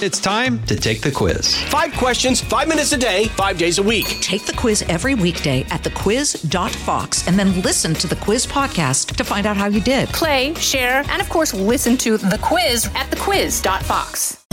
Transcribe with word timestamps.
It's 0.00 0.20
time 0.20 0.62
to 0.66 0.76
take 0.76 1.00
the 1.00 1.10
quiz. 1.10 1.60
Five 1.64 1.92
questions, 1.94 2.40
five 2.40 2.68
minutes 2.68 2.92
a 2.92 2.96
day, 2.96 3.24
five 3.30 3.58
days 3.58 3.78
a 3.78 3.82
week. 3.82 4.06
Take 4.20 4.46
the 4.46 4.52
quiz 4.52 4.82
every 4.82 5.16
weekday 5.16 5.62
at 5.70 5.82
thequiz.fox 5.82 7.26
and 7.26 7.36
then 7.36 7.60
listen 7.62 7.94
to 7.94 8.06
the 8.06 8.14
quiz 8.14 8.46
podcast 8.46 9.16
to 9.16 9.24
find 9.24 9.44
out 9.44 9.56
how 9.56 9.66
you 9.66 9.80
did. 9.80 10.08
Play, 10.10 10.54
share, 10.54 11.02
and 11.08 11.20
of 11.20 11.28
course, 11.28 11.52
listen 11.52 11.96
to 11.96 12.16
the 12.16 12.38
quiz 12.40 12.86
at 12.94 13.10
thequiz.fox. 13.10 14.44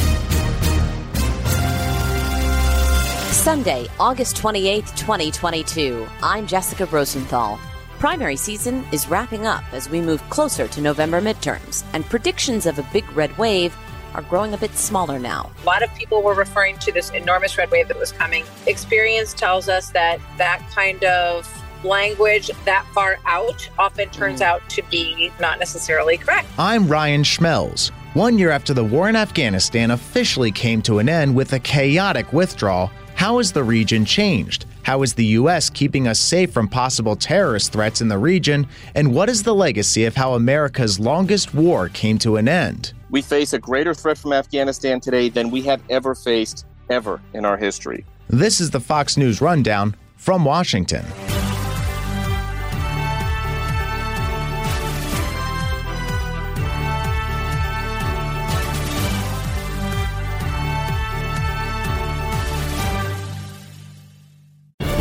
Sunday, 3.32 3.86
August 4.00 4.38
28th, 4.38 4.98
2022. 4.98 6.08
I'm 6.24 6.48
Jessica 6.48 6.88
Rosenthal. 6.88 7.60
Primary 8.00 8.36
season 8.36 8.84
is 8.92 9.08
wrapping 9.08 9.46
up 9.46 9.64
as 9.72 9.90
we 9.90 10.02
move 10.02 10.28
closer 10.32 10.68
to 10.68 10.82
November 10.82 11.22
midterms, 11.22 11.86
and 11.94 12.04
predictions 12.04 12.66
of 12.66 12.80
a 12.80 12.90
big 12.92 13.10
red 13.12 13.38
wave 13.38 13.76
are 14.16 14.22
growing 14.24 14.54
a 14.54 14.58
bit 14.58 14.76
smaller 14.76 15.20
now. 15.20 15.52
A 15.64 15.66
lot 15.66 15.84
of 15.84 15.94
people 15.96 16.24
were 16.24 16.34
referring 16.34 16.78
to 16.80 16.92
this 16.92 17.10
enormous 17.12 17.58
red 17.58 17.70
wave 17.70 17.90
that 17.90 18.00
was 18.00 18.12
coming. 18.12 18.46
Experience 18.66 19.34
tells 19.34 19.68
us 19.68 19.90
that 19.92 20.20
that 20.38 20.66
kind 20.72 21.04
of 21.04 21.48
language 21.84 22.50
that 22.64 22.86
far 22.94 23.20
out 23.26 23.70
often 23.78 24.10
turns 24.10 24.40
mm. 24.40 24.46
out 24.46 24.68
to 24.70 24.82
be 24.84 25.32
not 25.40 25.60
necessarily 25.60 26.18
correct. 26.18 26.48
I'm 26.58 26.88
Ryan 26.88 27.24
Schmelz. 27.24 27.92
One 28.14 28.40
year 28.40 28.50
after 28.50 28.74
the 28.74 28.84
war 28.84 29.10
in 29.10 29.16
Afghanistan 29.16 29.92
officially 29.92 30.52
came 30.52 30.82
to 30.84 31.00
an 31.00 31.10
end 31.10 31.36
with 31.36 31.52
a 31.52 31.60
chaotic 31.60 32.32
withdrawal, 32.32 32.90
how 33.16 33.38
has 33.38 33.52
the 33.52 33.64
region 33.64 34.06
changed? 34.06 34.66
How 34.84 35.02
is 35.02 35.16
the 35.16 35.26
U.S. 35.26 35.70
keeping 35.70 36.08
us 36.08 36.20
safe 36.20 36.52
from 36.52 36.68
possible 36.68 37.16
terrorist 37.16 37.74
threats 37.74 38.02
in 38.02 38.08
the 38.08 38.18
region? 38.18 38.68
And 38.94 39.14
what 39.14 39.30
is 39.30 39.44
the 39.44 39.56
legacy 39.56 40.06
of 40.06 40.16
how 40.16 40.36
America's 40.36 41.00
longest 41.00 41.54
war 41.54 41.90
came 41.90 42.18
to 42.20 42.38
an 42.38 42.48
end? 42.48 42.94
We 43.16 43.22
face 43.22 43.54
a 43.54 43.60
greater 43.60 43.94
threat 43.94 44.18
from 44.18 44.34
Afghanistan 44.34 45.00
today 45.00 45.30
than 45.30 45.50
we 45.50 45.62
have 45.62 45.82
ever 45.90 46.16
faced, 46.16 46.66
ever 46.90 47.22
in 47.34 47.46
our 47.46 47.56
history. 47.56 48.04
This 48.28 48.60
is 48.60 48.72
the 48.72 48.82
Fox 48.82 49.16
News 49.16 49.40
Rundown 49.40 49.96
from 50.18 50.44
Washington. 50.44 51.06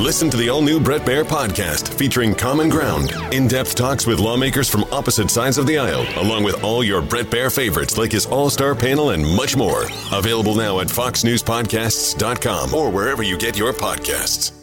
Listen 0.05 0.29
to 0.29 0.37
the 0.37 0.51
all 0.51 0.61
new 0.61 0.79
Brett 0.79 1.01
Baier 1.01 1.25
podcast 1.25 1.89
featuring 1.95 2.35
Common 2.35 2.69
Ground, 2.69 3.15
in 3.33 3.49
depth 3.49 3.75
talks 3.75 4.07
with 4.07 4.19
lawmakers 4.19 4.69
from 4.69 4.85
opposite 4.93 5.31
sides 5.31 5.57
of 5.57 5.67
the 5.67 5.79
aisle, 5.79 6.05
along 6.23 6.45
with 6.45 6.63
all 6.63 6.85
your 6.85 7.01
Brett 7.01 7.25
Baier 7.29 7.51
favorites 7.51 7.97
like 7.97 8.13
his 8.13 8.27
all 8.27 8.51
star 8.51 8.75
panel 8.75 9.11
and 9.11 9.27
much 9.35 9.57
more. 9.57 9.85
Available 10.13 10.57
now 10.57 10.81
at 10.81 10.89
FoxNewsPodcasts.com 10.89 12.75
or 12.75 12.91
wherever 12.91 13.23
you 13.23 13.39
get 13.39 13.57
your 13.57 13.73
podcasts. 13.73 14.54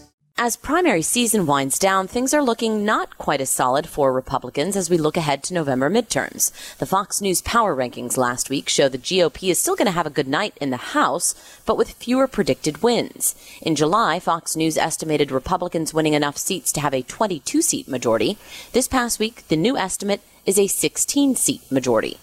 As 0.43 0.55
primary 0.55 1.03
season 1.03 1.45
winds 1.45 1.77
down, 1.77 2.07
things 2.07 2.33
are 2.33 2.41
looking 2.41 2.83
not 2.83 3.19
quite 3.19 3.41
as 3.41 3.51
solid 3.51 3.87
for 3.87 4.11
Republicans 4.11 4.75
as 4.75 4.89
we 4.89 4.97
look 4.97 5.15
ahead 5.15 5.43
to 5.43 5.53
November 5.53 5.87
midterms. 5.87 6.51
The 6.79 6.87
Fox 6.87 7.21
News 7.21 7.43
power 7.43 7.75
rankings 7.75 8.17
last 8.17 8.49
week 8.49 8.67
show 8.67 8.89
the 8.89 8.97
GOP 8.97 9.51
is 9.51 9.59
still 9.59 9.75
going 9.75 9.85
to 9.85 9.91
have 9.91 10.07
a 10.07 10.09
good 10.09 10.27
night 10.27 10.57
in 10.59 10.71
the 10.71 10.77
House, 10.97 11.35
but 11.67 11.77
with 11.77 11.91
fewer 11.91 12.27
predicted 12.27 12.81
wins. 12.81 13.35
In 13.61 13.75
July, 13.75 14.19
Fox 14.19 14.55
News 14.55 14.79
estimated 14.79 15.31
Republicans 15.31 15.93
winning 15.93 16.15
enough 16.15 16.39
seats 16.39 16.71
to 16.71 16.81
have 16.81 16.95
a 16.95 17.03
22 17.03 17.61
seat 17.61 17.87
majority. 17.87 18.39
This 18.71 18.87
past 18.87 19.19
week, 19.19 19.47
the 19.47 19.55
new 19.55 19.77
estimate 19.77 20.21
is 20.47 20.57
a 20.57 20.65
16 20.65 21.35
seat 21.35 21.71
majority. 21.71 22.17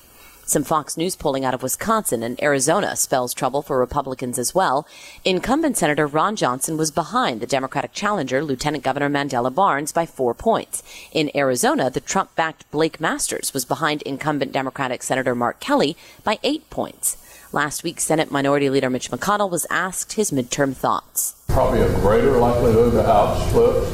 Some 0.49 0.65
Fox 0.65 0.97
News 0.97 1.15
polling 1.15 1.45
out 1.45 1.53
of 1.53 1.63
Wisconsin 1.63 2.23
and 2.23 2.43
Arizona 2.43 2.97
spells 2.97 3.35
trouble 3.35 3.61
for 3.61 3.79
Republicans 3.79 4.39
as 4.39 4.55
well. 4.55 4.89
Incumbent 5.23 5.77
Senator 5.77 6.07
Ron 6.07 6.37
Johnson 6.37 6.79
was 6.79 6.91
behind 6.91 7.43
the 7.43 7.47
Democratic 7.47 7.93
challenger, 7.93 8.43
Lieutenant 8.43 8.83
Governor 8.83 9.11
Mandela 9.11 9.55
Barnes, 9.55 9.93
by 9.93 10.07
four 10.07 10.33
points. 10.33 10.83
In 11.13 11.31
Arizona, 11.37 11.91
the 11.91 12.01
Trump 12.01 12.35
backed 12.35 12.65
Blake 12.71 12.99
Masters 12.99 13.53
was 13.53 13.67
behind 13.67 14.01
incumbent 14.03 14.53
Democratic 14.53 15.03
Senator 15.03 15.35
Mark 15.35 15.61
Kelly 15.61 15.99
by 16.25 16.39
eight 16.43 16.71
points. 16.71 17.19
Last 17.53 17.85
week, 17.85 18.01
Senate 18.01 18.31
Minority 18.31 18.71
Leader 18.71 18.89
Mitch 18.89 19.11
McConnell 19.11 19.51
was 19.51 19.67
asked 19.69 20.15
his 20.15 20.31
midterm 20.31 20.75
thoughts. 20.75 21.35
Probably 21.49 21.83
a 21.83 21.93
greater 22.01 22.39
likelihood 22.39 22.95
the 22.95 23.03
House 23.03 23.53
flips 23.53 23.91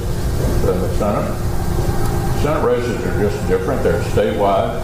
than 0.65 0.81
the 0.81 0.97
Senate. 0.99 2.43
Senate 2.45 2.65
races 2.65 3.05
are 3.07 3.29
just 3.29 3.49
different. 3.49 3.83
They're 3.83 4.01
statewide. 4.03 4.81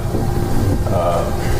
Uh, 0.92 1.59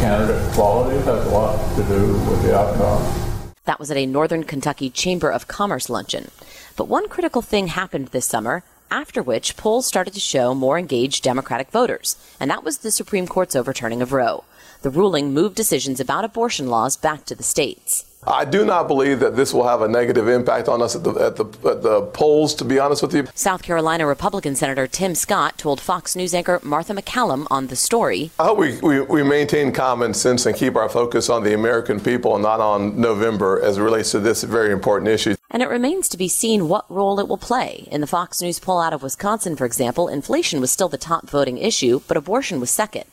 candidate 0.00 0.52
quality 0.52 0.96
has 0.96 1.26
a 1.26 1.30
lot 1.30 1.76
to 1.76 1.82
do 1.84 2.12
with 2.30 2.42
the 2.42 2.58
outcome. 2.58 3.52
That 3.64 3.80
was 3.80 3.90
at 3.90 3.96
a 3.96 4.06
Northern 4.06 4.44
Kentucky 4.44 4.90
Chamber 4.90 5.30
of 5.30 5.48
Commerce 5.48 5.90
luncheon. 5.90 6.30
But 6.76 6.88
one 6.88 7.08
critical 7.08 7.42
thing 7.42 7.66
happened 7.66 8.08
this 8.08 8.26
summer, 8.26 8.62
after 8.90 9.22
which 9.22 9.56
polls 9.56 9.86
started 9.86 10.14
to 10.14 10.20
show 10.20 10.54
more 10.54 10.78
engaged 10.78 11.24
Democratic 11.24 11.70
voters, 11.70 12.16
and 12.38 12.50
that 12.50 12.62
was 12.62 12.78
the 12.78 12.92
Supreme 12.92 13.26
Court's 13.26 13.56
overturning 13.56 14.00
of 14.02 14.12
Roe. 14.12 14.44
The 14.82 14.90
ruling 14.90 15.34
moved 15.34 15.56
decisions 15.56 15.98
about 15.98 16.24
abortion 16.24 16.68
laws 16.68 16.96
back 16.96 17.24
to 17.24 17.34
the 17.34 17.42
states. 17.42 18.05
I 18.26 18.44
do 18.44 18.64
not 18.64 18.88
believe 18.88 19.20
that 19.20 19.36
this 19.36 19.54
will 19.54 19.68
have 19.68 19.82
a 19.82 19.88
negative 19.88 20.26
impact 20.26 20.68
on 20.68 20.82
us 20.82 20.96
at 20.96 21.04
the, 21.04 21.12
at 21.12 21.36
the, 21.36 21.44
at 21.68 21.82
the 21.82 22.02
polls, 22.12 22.54
to 22.56 22.64
be 22.64 22.78
honest 22.78 23.02
with 23.02 23.14
you. 23.14 23.26
South 23.34 23.62
Carolina 23.62 24.04
Republican 24.04 24.56
Senator 24.56 24.88
Tim 24.88 25.14
Scott 25.14 25.58
told 25.58 25.80
Fox 25.80 26.16
News 26.16 26.34
anchor 26.34 26.58
Martha 26.64 26.92
MacCallum 26.92 27.46
on 27.50 27.68
the 27.68 27.76
story. 27.76 28.32
I 28.38 28.46
hope 28.46 28.58
we, 28.58 28.80
we, 28.80 29.00
we 29.00 29.22
maintain 29.22 29.70
common 29.72 30.12
sense 30.12 30.44
and 30.44 30.56
keep 30.56 30.74
our 30.74 30.88
focus 30.88 31.30
on 31.30 31.44
the 31.44 31.54
American 31.54 32.00
people 32.00 32.34
and 32.34 32.42
not 32.42 32.60
on 32.60 33.00
November 33.00 33.62
as 33.62 33.78
it 33.78 33.82
relates 33.82 34.10
to 34.10 34.18
this 34.18 34.42
very 34.42 34.72
important 34.72 35.08
issue. 35.08 35.36
And 35.48 35.62
it 35.62 35.68
remains 35.68 36.08
to 36.08 36.16
be 36.16 36.28
seen 36.28 36.68
what 36.68 36.90
role 36.90 37.20
it 37.20 37.28
will 37.28 37.38
play. 37.38 37.86
In 37.92 38.00
the 38.00 38.06
Fox 38.08 38.42
News 38.42 38.58
poll 38.58 38.80
out 38.80 38.92
of 38.92 39.04
Wisconsin, 39.04 39.54
for 39.54 39.64
example, 39.64 40.08
inflation 40.08 40.60
was 40.60 40.72
still 40.72 40.88
the 40.88 40.98
top 40.98 41.30
voting 41.30 41.58
issue, 41.58 42.00
but 42.08 42.16
abortion 42.16 42.58
was 42.58 42.70
second. 42.70 43.04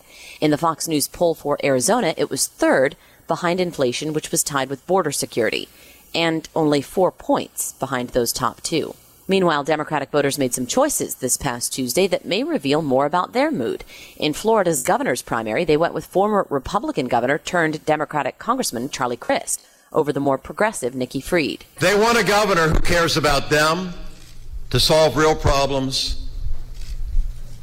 In 0.42 0.50
the 0.50 0.58
Fox 0.58 0.88
News 0.88 1.08
poll 1.08 1.36
for 1.36 1.58
Arizona, 1.64 2.16
it 2.18 2.30
was 2.30 2.48
third, 2.48 2.96
behind 3.28 3.60
inflation, 3.60 4.14
which 4.14 4.32
was 4.32 4.44
tied 4.44 4.70
with 4.70 4.86
border 4.86 5.12
security, 5.12 5.68
and 6.14 6.48
only 6.56 6.82
four 6.82 7.12
points 7.12 7.74
behind 7.74 8.10
those 8.10 8.32
top 8.32 8.62
two. 8.62 8.96
Meanwhile, 9.28 9.64
Democratic 9.64 10.12
voters 10.12 10.38
made 10.38 10.54
some 10.54 10.68
choices 10.68 11.16
this 11.16 11.38
past 11.38 11.74
Tuesday 11.74 12.08
that 12.08 12.26
may 12.26 12.44
reveal 12.44 12.82
more 12.82 13.06
about 13.06 13.32
their 13.32 13.52
mood. 13.52 13.86
In 14.18 14.34
Florida's 14.34 14.84
governor's 14.84 15.22
primary, 15.22 15.64
they 15.64 15.78
went 15.78 15.94
with 15.94 16.06
former 16.06 16.46
Republican 16.50 17.08
governor 17.08 17.38
turned 17.38 17.86
Democratic 17.86 18.38
Congressman 18.38 18.90
Charlie 18.90 19.16
Crist 19.16 19.66
over 19.94 20.12
the 20.12 20.20
more 20.20 20.38
progressive 20.38 20.94
Nikki 20.94 21.22
Fried. 21.22 21.66
They 21.80 21.98
want 21.98 22.18
a 22.18 22.24
governor 22.24 22.68
who 22.68 22.82
cares 22.82 23.16
about 23.16 23.50
them, 23.50 23.94
to 24.72 24.80
solve 24.80 25.16
real 25.16 25.36
problems, 25.36 26.28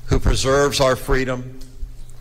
who 0.06 0.19
preserves 0.19 0.81
our 0.81 0.97
freedom, 0.97 1.59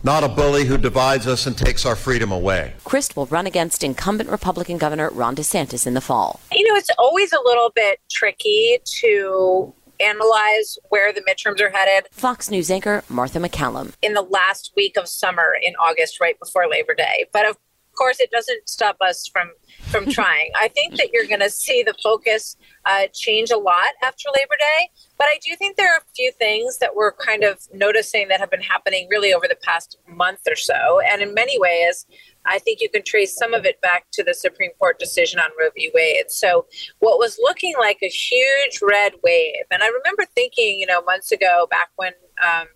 not 0.02 0.24
a 0.24 0.28
bully 0.28 0.64
who 0.64 0.78
divides 0.78 1.26
us 1.26 1.46
and 1.46 1.56
takes 1.56 1.84
our 1.84 1.96
freedom 1.96 2.32
away. 2.32 2.74
Crist 2.84 3.16
will 3.16 3.26
run 3.26 3.46
against 3.46 3.84
incumbent 3.84 4.30
Republican 4.30 4.78
Governor 4.78 5.10
Ron 5.10 5.36
DeSantis 5.36 5.86
in 5.86 5.94
the 5.94 6.00
fall. 6.00 6.40
You 6.52 6.66
know, 6.68 6.76
it's 6.76 6.90
always 6.98 7.32
a 7.32 7.40
little 7.44 7.70
bit 7.74 8.00
tricky 8.10 8.78
to 9.00 9.74
analyze 10.00 10.78
where 10.88 11.12
the 11.12 11.20
midterms 11.22 11.60
are 11.60 11.70
headed. 11.70 12.08
Fox 12.10 12.50
News 12.50 12.70
anchor 12.70 13.04
Martha 13.08 13.38
MacCallum. 13.38 13.92
In 14.02 14.14
the 14.14 14.22
last 14.22 14.72
week 14.76 14.96
of 14.96 15.08
summer 15.08 15.54
in 15.62 15.74
August, 15.76 16.20
right 16.20 16.38
before 16.40 16.68
Labor 16.68 16.94
Day. 16.94 17.26
But 17.32 17.46
of 17.46 17.58
course, 18.00 18.18
it 18.18 18.30
doesn't 18.30 18.66
stop 18.66 18.96
us 19.02 19.28
from 19.30 19.50
from 19.90 20.06
trying. 20.06 20.50
I 20.58 20.68
think 20.68 20.96
that 20.96 21.10
you're 21.12 21.26
going 21.26 21.40
to 21.40 21.50
see 21.50 21.82
the 21.82 21.94
focus 22.02 22.56
uh, 22.86 23.08
change 23.12 23.50
a 23.50 23.58
lot 23.58 23.92
after 24.02 24.28
Labor 24.34 24.56
Day. 24.58 24.88
But 25.18 25.26
I 25.26 25.38
do 25.44 25.54
think 25.56 25.76
there 25.76 25.92
are 25.92 25.98
a 25.98 26.14
few 26.16 26.32
things 26.32 26.78
that 26.78 26.94
we're 26.94 27.12
kind 27.12 27.44
of 27.44 27.58
noticing 27.74 28.28
that 28.28 28.40
have 28.40 28.50
been 28.50 28.62
happening 28.62 29.06
really 29.10 29.34
over 29.34 29.46
the 29.46 29.58
past 29.62 29.98
month 30.08 30.40
or 30.48 30.56
so. 30.56 31.00
And 31.00 31.20
in 31.20 31.34
many 31.34 31.58
ways, 31.58 32.06
I 32.46 32.58
think 32.58 32.80
you 32.80 32.88
can 32.88 33.02
trace 33.04 33.36
some 33.36 33.52
of 33.52 33.66
it 33.66 33.80
back 33.82 34.06
to 34.12 34.24
the 34.24 34.32
Supreme 34.32 34.70
Court 34.78 34.98
decision 34.98 35.38
on 35.38 35.50
Roe 35.58 35.68
v. 35.74 35.90
Wade. 35.94 36.30
So, 36.30 36.66
what 37.00 37.18
was 37.18 37.38
looking 37.42 37.74
like 37.78 37.98
a 38.02 38.08
huge 38.08 38.80
red 38.80 39.12
wave, 39.22 39.66
and 39.70 39.82
I 39.82 39.88
remember 39.88 40.24
thinking, 40.34 40.80
you 40.80 40.86
know, 40.86 41.02
months 41.02 41.32
ago, 41.32 41.66
back 41.70 41.90
when 41.96 42.12
um, 42.42 42.68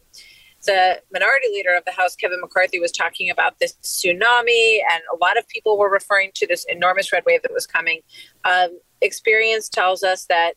the 0.64 1.00
minority 1.12 1.48
leader 1.52 1.74
of 1.74 1.84
the 1.84 1.92
House, 1.92 2.16
Kevin 2.16 2.40
McCarthy, 2.40 2.78
was 2.78 2.92
talking 2.92 3.30
about 3.30 3.58
this 3.58 3.74
tsunami, 3.82 4.78
and 4.90 5.02
a 5.12 5.16
lot 5.20 5.38
of 5.38 5.46
people 5.48 5.78
were 5.78 5.90
referring 5.90 6.30
to 6.34 6.46
this 6.46 6.64
enormous 6.68 7.12
red 7.12 7.24
wave 7.26 7.42
that 7.42 7.52
was 7.52 7.66
coming. 7.66 8.00
Um, 8.44 8.78
experience 9.00 9.68
tells 9.68 10.02
us 10.02 10.26
that 10.26 10.54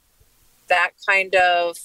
that 0.67 0.91
kind 1.07 1.35
of 1.35 1.77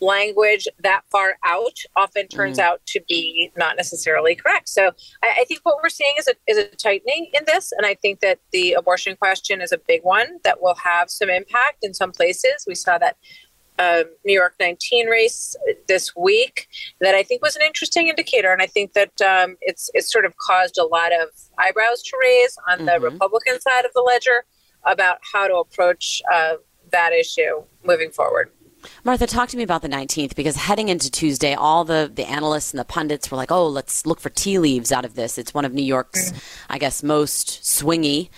language 0.00 0.68
that 0.80 1.02
far 1.10 1.36
out 1.44 1.76
often 1.96 2.28
turns 2.28 2.58
mm. 2.58 2.62
out 2.62 2.80
to 2.86 3.00
be 3.08 3.50
not 3.56 3.76
necessarily 3.76 4.34
correct. 4.34 4.68
So 4.68 4.92
I, 5.22 5.38
I, 5.40 5.44
think 5.44 5.60
what 5.64 5.78
we're 5.82 5.88
seeing 5.88 6.14
is 6.18 6.28
a, 6.28 6.34
is 6.46 6.56
a 6.56 6.68
tightening 6.68 7.30
in 7.34 7.44
this. 7.46 7.72
And 7.72 7.84
I 7.84 7.94
think 7.94 8.20
that 8.20 8.38
the 8.52 8.74
abortion 8.74 9.16
question 9.16 9.60
is 9.60 9.72
a 9.72 9.78
big 9.78 10.02
one 10.04 10.38
that 10.44 10.62
will 10.62 10.76
have 10.76 11.10
some 11.10 11.30
impact 11.30 11.78
in 11.82 11.94
some 11.94 12.12
places. 12.12 12.64
We 12.66 12.74
saw 12.74 12.98
that 12.98 13.16
um, 13.78 14.04
New 14.24 14.32
York 14.32 14.54
19 14.60 15.06
race 15.08 15.56
this 15.86 16.14
week 16.16 16.68
that 17.00 17.14
I 17.14 17.22
think 17.22 17.42
was 17.42 17.56
an 17.56 17.62
interesting 17.62 18.08
indicator, 18.08 18.52
and 18.52 18.60
I 18.60 18.66
think 18.66 18.92
that 18.94 19.20
um, 19.20 19.56
it's 19.60 19.90
it's 19.94 20.12
sort 20.12 20.24
of 20.24 20.36
caused 20.36 20.78
a 20.78 20.84
lot 20.84 21.12
of 21.12 21.28
eyebrows 21.58 22.02
to 22.02 22.16
raise 22.20 22.56
on 22.68 22.84
the 22.86 22.92
mm-hmm. 22.92 23.04
Republican 23.04 23.60
side 23.60 23.84
of 23.84 23.92
the 23.94 24.02
ledger 24.02 24.44
about 24.84 25.18
how 25.32 25.48
to 25.48 25.56
approach 25.56 26.22
uh, 26.32 26.54
that 26.90 27.12
issue 27.12 27.62
moving 27.84 28.10
forward. 28.10 28.50
Martha, 29.04 29.26
talk 29.26 29.48
to 29.48 29.56
me 29.56 29.62
about 29.62 29.82
the 29.82 29.88
19th 29.88 30.34
because 30.36 30.56
heading 30.56 30.88
into 30.88 31.10
Tuesday, 31.10 31.54
all 31.54 31.84
the, 31.84 32.10
the 32.12 32.28
analysts 32.28 32.72
and 32.72 32.78
the 32.78 32.84
pundits 32.84 33.30
were 33.30 33.36
like, 33.36 33.50
oh, 33.50 33.66
let's 33.66 34.06
look 34.06 34.20
for 34.20 34.30
tea 34.30 34.58
leaves 34.58 34.92
out 34.92 35.04
of 35.04 35.14
this. 35.14 35.36
It's 35.36 35.52
one 35.52 35.64
of 35.64 35.74
New 35.74 35.82
York's, 35.82 36.30
mm. 36.30 36.44
I 36.70 36.78
guess, 36.78 37.02
most 37.02 37.62
swingy 37.62 38.30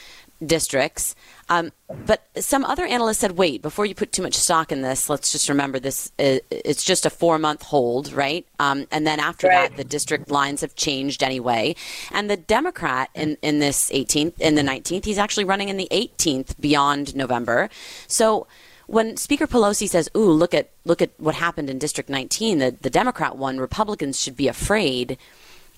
districts. 0.44 1.14
Um, 1.50 1.72
but 2.06 2.24
some 2.36 2.64
other 2.64 2.86
analysts 2.86 3.18
said, 3.18 3.32
wait, 3.32 3.60
before 3.60 3.84
you 3.84 3.94
put 3.94 4.12
too 4.12 4.22
much 4.22 4.34
stock 4.34 4.70
in 4.70 4.82
this, 4.82 5.10
let's 5.10 5.32
just 5.32 5.48
remember 5.48 5.80
this. 5.80 6.12
Uh, 6.16 6.38
it's 6.50 6.84
just 6.84 7.04
a 7.04 7.10
four 7.10 7.38
month 7.38 7.64
hold, 7.64 8.12
right? 8.12 8.46
Um, 8.60 8.86
and 8.92 9.04
then 9.04 9.18
after 9.18 9.48
right. 9.48 9.68
that, 9.68 9.76
the 9.76 9.82
district 9.82 10.30
lines 10.30 10.60
have 10.60 10.76
changed 10.76 11.24
anyway. 11.24 11.74
And 12.12 12.30
the 12.30 12.36
Democrat 12.36 13.10
in, 13.16 13.36
in 13.42 13.58
this 13.58 13.90
18th, 13.90 14.40
in 14.40 14.54
the 14.54 14.62
19th, 14.62 15.04
he's 15.04 15.18
actually 15.18 15.44
running 15.44 15.68
in 15.68 15.76
the 15.76 15.88
18th 15.90 16.58
beyond 16.60 17.16
November. 17.16 17.68
So 18.06 18.46
when 18.86 19.16
Speaker 19.16 19.48
Pelosi 19.48 19.88
says, 19.88 20.08
"Ooh, 20.16 20.30
look 20.30 20.54
at 20.54 20.70
look 20.84 21.02
at 21.02 21.10
what 21.18 21.34
happened 21.34 21.68
in 21.68 21.78
District 21.78 22.08
19, 22.08 22.58
the, 22.58 22.76
the 22.80 22.90
Democrat 22.90 23.36
won, 23.36 23.58
Republicans 23.58 24.20
should 24.20 24.36
be 24.36 24.48
afraid." 24.48 25.18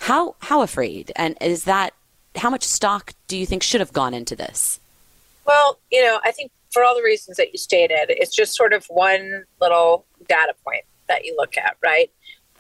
How 0.01 0.35
how 0.41 0.63
afraid? 0.63 1.13
And 1.15 1.37
is 1.41 1.65
that 1.65 1.95
how 2.37 2.51
much 2.51 2.65
stock 2.65 3.13
do 3.29 3.37
you 3.37 3.47
think 3.47 3.63
should 3.63 3.81
have 3.81 3.93
gone 3.93 4.15
into 4.15 4.35
this? 4.35 4.81
Well, 5.47 5.81
you 5.91 6.03
know, 6.03 6.21
I 6.25 6.31
think 6.31 6.53
for 6.71 6.85
all 6.85 6.95
the 6.95 7.03
reasons 7.03 7.37
that 7.37 7.53
you 7.53 7.59
stated, 7.59 8.07
it's 8.09 8.35
just 8.35 8.55
sort 8.55 8.73
of 8.73 8.87
one 8.87 9.45
little 9.61 10.07
data 10.29 10.55
point 10.65 10.85
that 11.09 11.25
you 11.25 11.35
look 11.37 11.57
at, 11.57 11.77
right? 11.83 12.11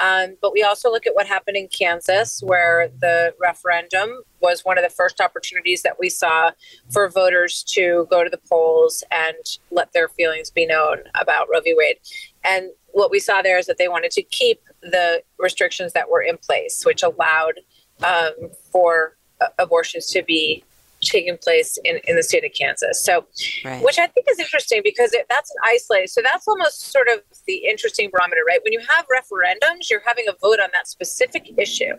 Um, 0.00 0.36
but 0.40 0.52
we 0.52 0.62
also 0.62 0.90
look 0.90 1.06
at 1.06 1.14
what 1.14 1.26
happened 1.26 1.56
in 1.56 1.68
Kansas, 1.68 2.42
where 2.42 2.88
the 3.00 3.34
referendum 3.40 4.22
was 4.40 4.64
one 4.64 4.76
of 4.76 4.84
the 4.84 4.90
first 4.90 5.20
opportunities 5.20 5.82
that 5.82 5.98
we 5.98 6.08
saw 6.08 6.50
for 6.90 7.08
voters 7.08 7.62
to 7.74 8.06
go 8.10 8.24
to 8.24 8.30
the 8.30 8.40
polls 8.50 9.04
and 9.12 9.36
let 9.70 9.92
their 9.92 10.08
feelings 10.08 10.50
be 10.50 10.66
known 10.66 10.98
about 11.14 11.46
Roe 11.52 11.60
v. 11.60 11.74
Wade. 11.76 11.98
And 12.44 12.70
what 12.88 13.10
we 13.10 13.20
saw 13.20 13.42
there 13.42 13.58
is 13.58 13.66
that 13.66 13.78
they 13.78 13.88
wanted 13.88 14.10
to 14.12 14.22
keep 14.22 14.60
the 14.82 15.22
restrictions 15.38 15.92
that 15.92 16.10
were 16.10 16.22
in 16.22 16.36
place, 16.36 16.84
which 16.84 17.02
allowed 17.02 17.60
um, 18.02 18.50
for 18.72 19.16
uh, 19.40 19.48
abortions 19.58 20.06
to 20.06 20.22
be 20.22 20.64
taking 21.02 21.36
place 21.36 21.78
in, 21.84 22.00
in 22.06 22.16
the 22.16 22.22
state 22.22 22.44
of 22.44 22.52
Kansas. 22.52 23.04
So, 23.04 23.26
right. 23.64 23.82
which 23.82 23.98
I 23.98 24.06
think 24.06 24.26
is 24.30 24.38
interesting 24.38 24.80
because 24.84 25.12
it, 25.12 25.26
that's 25.28 25.50
an 25.50 25.56
isolated. 25.64 26.08
So 26.10 26.22
that's 26.22 26.46
almost 26.48 26.92
sort 26.92 27.08
of 27.08 27.20
the 27.46 27.56
interesting 27.68 28.10
barometer, 28.12 28.42
right? 28.46 28.60
When 28.62 28.72
you 28.72 28.80
have 28.88 29.06
referendums, 29.06 29.90
you're 29.90 30.02
having 30.06 30.26
a 30.28 30.32
vote 30.40 30.60
on 30.60 30.68
that 30.72 30.86
specific 30.86 31.50
issue. 31.58 31.94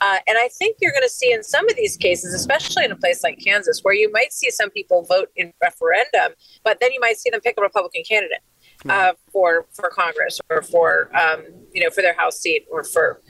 Uh, 0.00 0.18
and 0.26 0.38
I 0.38 0.48
think 0.48 0.76
you're 0.80 0.92
going 0.92 1.02
to 1.02 1.08
see 1.08 1.32
in 1.32 1.42
some 1.42 1.68
of 1.68 1.76
these 1.76 1.96
cases, 1.96 2.32
especially 2.32 2.84
in 2.84 2.92
a 2.92 2.96
place 2.96 3.24
like 3.24 3.38
Kansas, 3.44 3.80
where 3.82 3.94
you 3.94 4.10
might 4.12 4.32
see 4.32 4.50
some 4.50 4.70
people 4.70 5.02
vote 5.02 5.30
in 5.34 5.52
referendum, 5.60 6.36
but 6.62 6.78
then 6.80 6.92
you 6.92 7.00
might 7.00 7.18
see 7.18 7.30
them 7.30 7.40
pick 7.40 7.56
a 7.58 7.62
Republican 7.62 8.02
candidate 8.08 8.42
uh, 8.88 9.12
for 9.32 9.66
for 9.72 9.90
Congress 9.90 10.40
or 10.50 10.62
for 10.62 11.10
um, 11.16 11.42
you 11.72 11.82
know 11.82 11.90
for 11.90 12.00
their 12.00 12.14
House 12.14 12.38
seat 12.38 12.66
or 12.70 12.84
for 12.84 13.20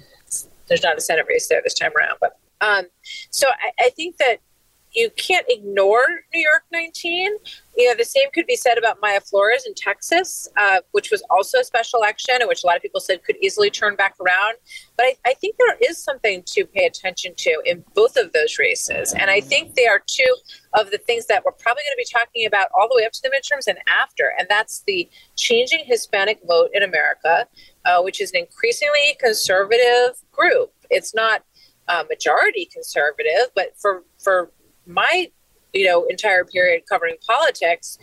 there's 0.69 0.82
not 0.82 0.99
a 0.99 1.00
Senate 1.00 1.25
race 1.26 1.49
there 1.49 1.62
this 1.64 1.72
time 1.75 1.93
around, 1.96 2.19
but 2.20 2.38
um, 2.60 2.84
so 3.31 3.46
I, 3.49 3.87
I 3.87 3.90
think 3.90 4.19
that 4.19 4.40
you 4.93 5.11
can't 5.11 5.46
ignore 5.49 6.05
New 6.32 6.40
York 6.40 6.64
19. 6.73 7.37
You 7.76 7.88
know, 7.88 7.94
the 7.94 8.05
same 8.05 8.31
could 8.32 8.46
be 8.46 8.56
said 8.56 8.79
about 8.79 9.00
Mayra 9.00 9.26
Flores 9.29 9.64
in 9.67 9.75
Texas, 9.75 10.49
uh, 10.56 10.81
which 10.93 11.11
was 11.11 11.23
also 11.31 11.58
a 11.58 11.64
special 11.64 12.00
election, 12.00 12.37
and 12.40 12.49
which 12.49 12.64
a 12.64 12.67
lot 12.67 12.76
of 12.76 12.82
people 12.82 13.00
said 13.00 13.23
could 13.23 13.37
easily 13.43 13.70
turn 13.70 13.96
back 13.96 14.14
around. 14.20 14.56
But 14.96 15.06
I, 15.06 15.17
I, 15.26 15.35
think 15.35 15.56
there 15.58 15.76
is 15.88 16.02
something 16.02 16.43
to 16.46 16.64
pay 16.64 16.87
attention 16.87 17.35
to 17.37 17.62
in 17.64 17.85
both 17.94 18.17
of 18.17 18.32
those 18.32 18.58
races. 18.58 19.14
And 19.17 19.31
I 19.31 19.40
think 19.40 19.75
they 19.75 19.87
are 19.87 20.02
two 20.05 20.37
of 20.75 20.91
the 20.91 20.99
things 20.99 21.26
that 21.26 21.44
we're 21.44 21.52
probably 21.52 21.82
going 21.87 21.96
to 21.96 22.11
be 22.11 22.19
talking 22.19 22.46
about 22.46 22.69
all 22.76 22.88
the 22.88 22.96
way 22.96 23.05
up 23.05 23.12
to 23.12 23.23
the 23.23 23.31
midterms 23.31 23.69
and 23.69 23.79
after. 23.87 24.32
And 24.38 24.49
that's 24.49 24.82
the 24.87 25.08
changing 25.37 25.84
Hispanic 25.84 26.41
vote 26.46 26.70
in 26.73 26.82
America, 26.82 27.46
uh, 27.84 28.02
which 28.02 28.20
is 28.20 28.32
an 28.32 28.38
increasingly 28.38 29.17
conservative 29.20 30.17
group. 30.32 30.73
It's 30.91 31.14
not 31.14 31.44
uh, 31.88 32.05
majority 32.08 32.69
conservative, 32.73 33.50
but 33.55 33.76
for 33.79 34.05
for 34.19 34.50
my 34.88 35.31
you 35.73 35.87
know 35.87 36.05
entire 36.06 36.44
period 36.44 36.82
covering 36.88 37.17
politics 37.26 37.99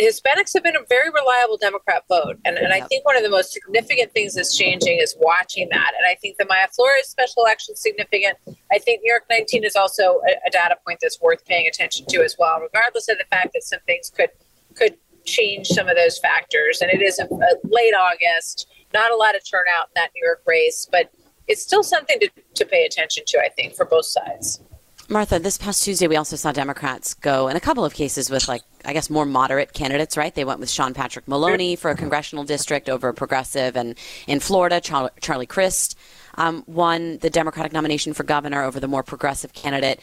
hispanics 0.00 0.52
have 0.52 0.62
been 0.62 0.76
a 0.76 0.84
very 0.90 1.08
reliable 1.08 1.56
democrat 1.56 2.04
vote. 2.08 2.36
And, 2.44 2.58
and 2.58 2.72
i 2.72 2.80
think 2.82 3.04
one 3.06 3.16
of 3.16 3.22
the 3.22 3.30
most 3.30 3.52
significant 3.52 4.12
things 4.12 4.34
that's 4.34 4.56
changing 4.56 4.98
is 4.98 5.16
watching 5.18 5.68
that. 5.70 5.92
And 5.96 6.06
i 6.06 6.14
think 6.20 6.36
the 6.38 6.44
Mayra 6.44 6.68
flores 6.74 7.08
special 7.08 7.44
election 7.44 7.72
is 7.72 7.80
significant. 7.80 8.36
I 8.72 8.78
think 8.78 9.00
new 9.02 9.10
york 9.10 9.24
19 9.30 9.64
is 9.64 9.74
also 9.74 10.20
a, 10.28 10.32
a 10.46 10.50
data 10.50 10.76
point 10.86 10.98
that's 11.00 11.20
worth 11.20 11.44
paying 11.46 11.66
attention 11.66 12.06
to 12.10 12.22
as 12.22 12.36
well 12.38 12.60
regardless 12.60 13.08
of 13.08 13.18
the 13.18 13.24
fact 13.30 13.54
that 13.54 13.62
some 13.62 13.80
things 13.86 14.10
could 14.10 14.30
could 14.74 14.96
change 15.24 15.66
some 15.66 15.88
of 15.88 15.96
those 15.96 16.18
factors. 16.18 16.80
And 16.80 16.88
it 16.88 17.02
is 17.02 17.18
a, 17.18 17.24
a 17.24 17.52
late 17.64 17.94
august 17.94 18.68
not 18.92 19.10
a 19.10 19.16
lot 19.16 19.34
of 19.34 19.42
turnout 19.48 19.86
in 19.88 19.94
that 19.94 20.10
new 20.14 20.24
york 20.24 20.42
race 20.46 20.86
but 20.90 21.10
it's 21.48 21.62
still 21.62 21.82
something 21.82 22.18
to, 22.20 22.28
to 22.54 22.64
pay 22.64 22.84
attention 22.84 23.24
to 23.26 23.38
i 23.38 23.48
think 23.48 23.74
for 23.74 23.84
both 23.84 24.06
sides 24.06 24.60
Martha, 25.08 25.38
this 25.38 25.56
past 25.56 25.84
Tuesday, 25.84 26.08
we 26.08 26.16
also 26.16 26.34
saw 26.34 26.50
Democrats 26.50 27.14
go 27.14 27.46
in 27.46 27.56
a 27.56 27.60
couple 27.60 27.84
of 27.84 27.94
cases 27.94 28.28
with, 28.28 28.48
like, 28.48 28.62
I 28.84 28.92
guess, 28.92 29.08
more 29.08 29.24
moderate 29.24 29.72
candidates, 29.72 30.16
right? 30.16 30.34
They 30.34 30.44
went 30.44 30.58
with 30.58 30.68
Sean 30.68 30.94
Patrick 30.94 31.28
Maloney 31.28 31.76
for 31.76 31.92
a 31.92 31.96
congressional 31.96 32.42
district 32.42 32.88
over 32.88 33.08
a 33.08 33.14
progressive, 33.14 33.76
and 33.76 33.96
in 34.26 34.40
Florida, 34.40 34.80
Char- 34.80 35.12
Charlie 35.20 35.46
Crist 35.46 35.96
um, 36.34 36.64
won 36.66 37.18
the 37.18 37.30
Democratic 37.30 37.72
nomination 37.72 38.14
for 38.14 38.24
governor 38.24 38.64
over 38.64 38.80
the 38.80 38.88
more 38.88 39.04
progressive 39.04 39.52
candidate. 39.52 40.00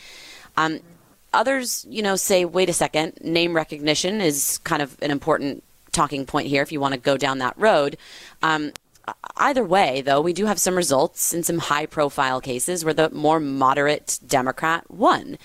Um, 0.56 0.80
others, 1.34 1.86
you 1.90 2.02
know, 2.02 2.16
say, 2.16 2.46
wait 2.46 2.70
a 2.70 2.74
second, 2.74 3.18
name 3.22 3.54
recognition 3.54 4.22
is 4.22 4.60
kind 4.60 4.82
of 4.82 4.98
an 5.02 5.12
important 5.12 5.64
talking 5.92 6.26
point 6.26 6.48
here 6.48 6.64
if 6.64 6.72
you 6.72 6.80
want 6.80 6.94
to 6.94 7.00
go 7.00 7.18
down 7.18 7.40
that 7.40 7.58
road. 7.58 7.98
Um, 8.42 8.72
either 9.38 9.64
way, 9.64 10.02
though, 10.02 10.22
we 10.22 10.34
do 10.34 10.46
have 10.46 10.60
some 10.60 10.76
results 10.76 11.34
in 11.34 11.44
some 11.44 11.58
high 11.58 11.86
profile 11.86 12.42
cases 12.42 12.86
where 12.86 12.94
the 12.94 13.10
more 13.10 13.40
moderate 13.40 14.20
Democrat 14.26 14.90
won. 14.90 15.38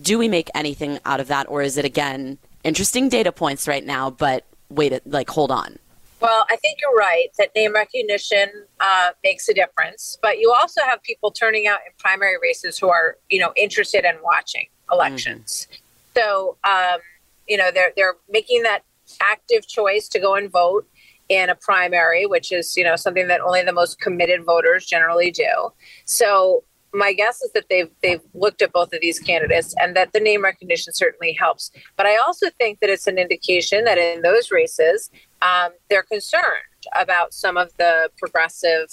Do 0.00 0.18
we 0.18 0.28
make 0.28 0.50
anything 0.54 0.98
out 1.04 1.20
of 1.20 1.28
that, 1.28 1.48
or 1.48 1.62
is 1.62 1.76
it 1.76 1.84
again 1.84 2.38
interesting 2.62 3.08
data 3.08 3.32
points 3.32 3.68
right 3.68 3.84
now, 3.84 4.10
but 4.10 4.44
wait, 4.68 5.06
like 5.06 5.30
hold 5.30 5.50
on? 5.50 5.78
Well, 6.20 6.46
I 6.48 6.56
think 6.56 6.78
you're 6.80 6.96
right 6.96 7.28
that 7.38 7.54
name 7.54 7.74
recognition 7.74 8.48
uh, 8.80 9.10
makes 9.22 9.48
a 9.48 9.54
difference, 9.54 10.18
but 10.22 10.38
you 10.38 10.52
also 10.52 10.80
have 10.82 11.02
people 11.02 11.30
turning 11.30 11.66
out 11.66 11.80
in 11.86 11.92
primary 11.98 12.36
races 12.40 12.78
who 12.78 12.88
are, 12.88 13.18
you 13.28 13.38
know, 13.38 13.52
interested 13.56 14.04
in 14.04 14.16
watching 14.22 14.66
elections. 14.90 15.68
Mm-hmm. 15.70 15.80
So, 16.16 16.56
um, 16.68 17.00
you 17.46 17.56
know, 17.56 17.70
they're 17.70 17.92
they're 17.96 18.14
making 18.28 18.62
that 18.62 18.84
active 19.20 19.68
choice 19.68 20.08
to 20.08 20.18
go 20.18 20.34
and 20.34 20.50
vote 20.50 20.88
in 21.28 21.50
a 21.50 21.54
primary, 21.54 22.26
which 22.26 22.52
is 22.52 22.76
you 22.76 22.84
know 22.84 22.96
something 22.96 23.28
that 23.28 23.40
only 23.40 23.62
the 23.62 23.72
most 23.72 24.00
committed 24.00 24.44
voters 24.44 24.86
generally 24.86 25.30
do. 25.30 25.70
So 26.04 26.64
my 26.94 27.12
guess 27.12 27.42
is 27.42 27.50
that 27.52 27.64
they've 27.68 27.90
they've 28.02 28.22
looked 28.34 28.62
at 28.62 28.72
both 28.72 28.92
of 28.92 29.00
these 29.00 29.18
candidates 29.18 29.74
and 29.78 29.96
that 29.96 30.12
the 30.12 30.20
name 30.20 30.44
recognition 30.44 30.92
certainly 30.92 31.32
helps. 31.32 31.70
But 31.96 32.06
I 32.06 32.16
also 32.16 32.48
think 32.58 32.80
that 32.80 32.88
it's 32.88 33.06
an 33.06 33.18
indication 33.18 33.84
that 33.84 33.98
in 33.98 34.22
those 34.22 34.50
races 34.50 35.10
um, 35.42 35.72
they're 35.90 36.04
concerned 36.04 36.44
about 36.94 37.34
some 37.34 37.56
of 37.56 37.76
the 37.78 38.10
progressive 38.18 38.88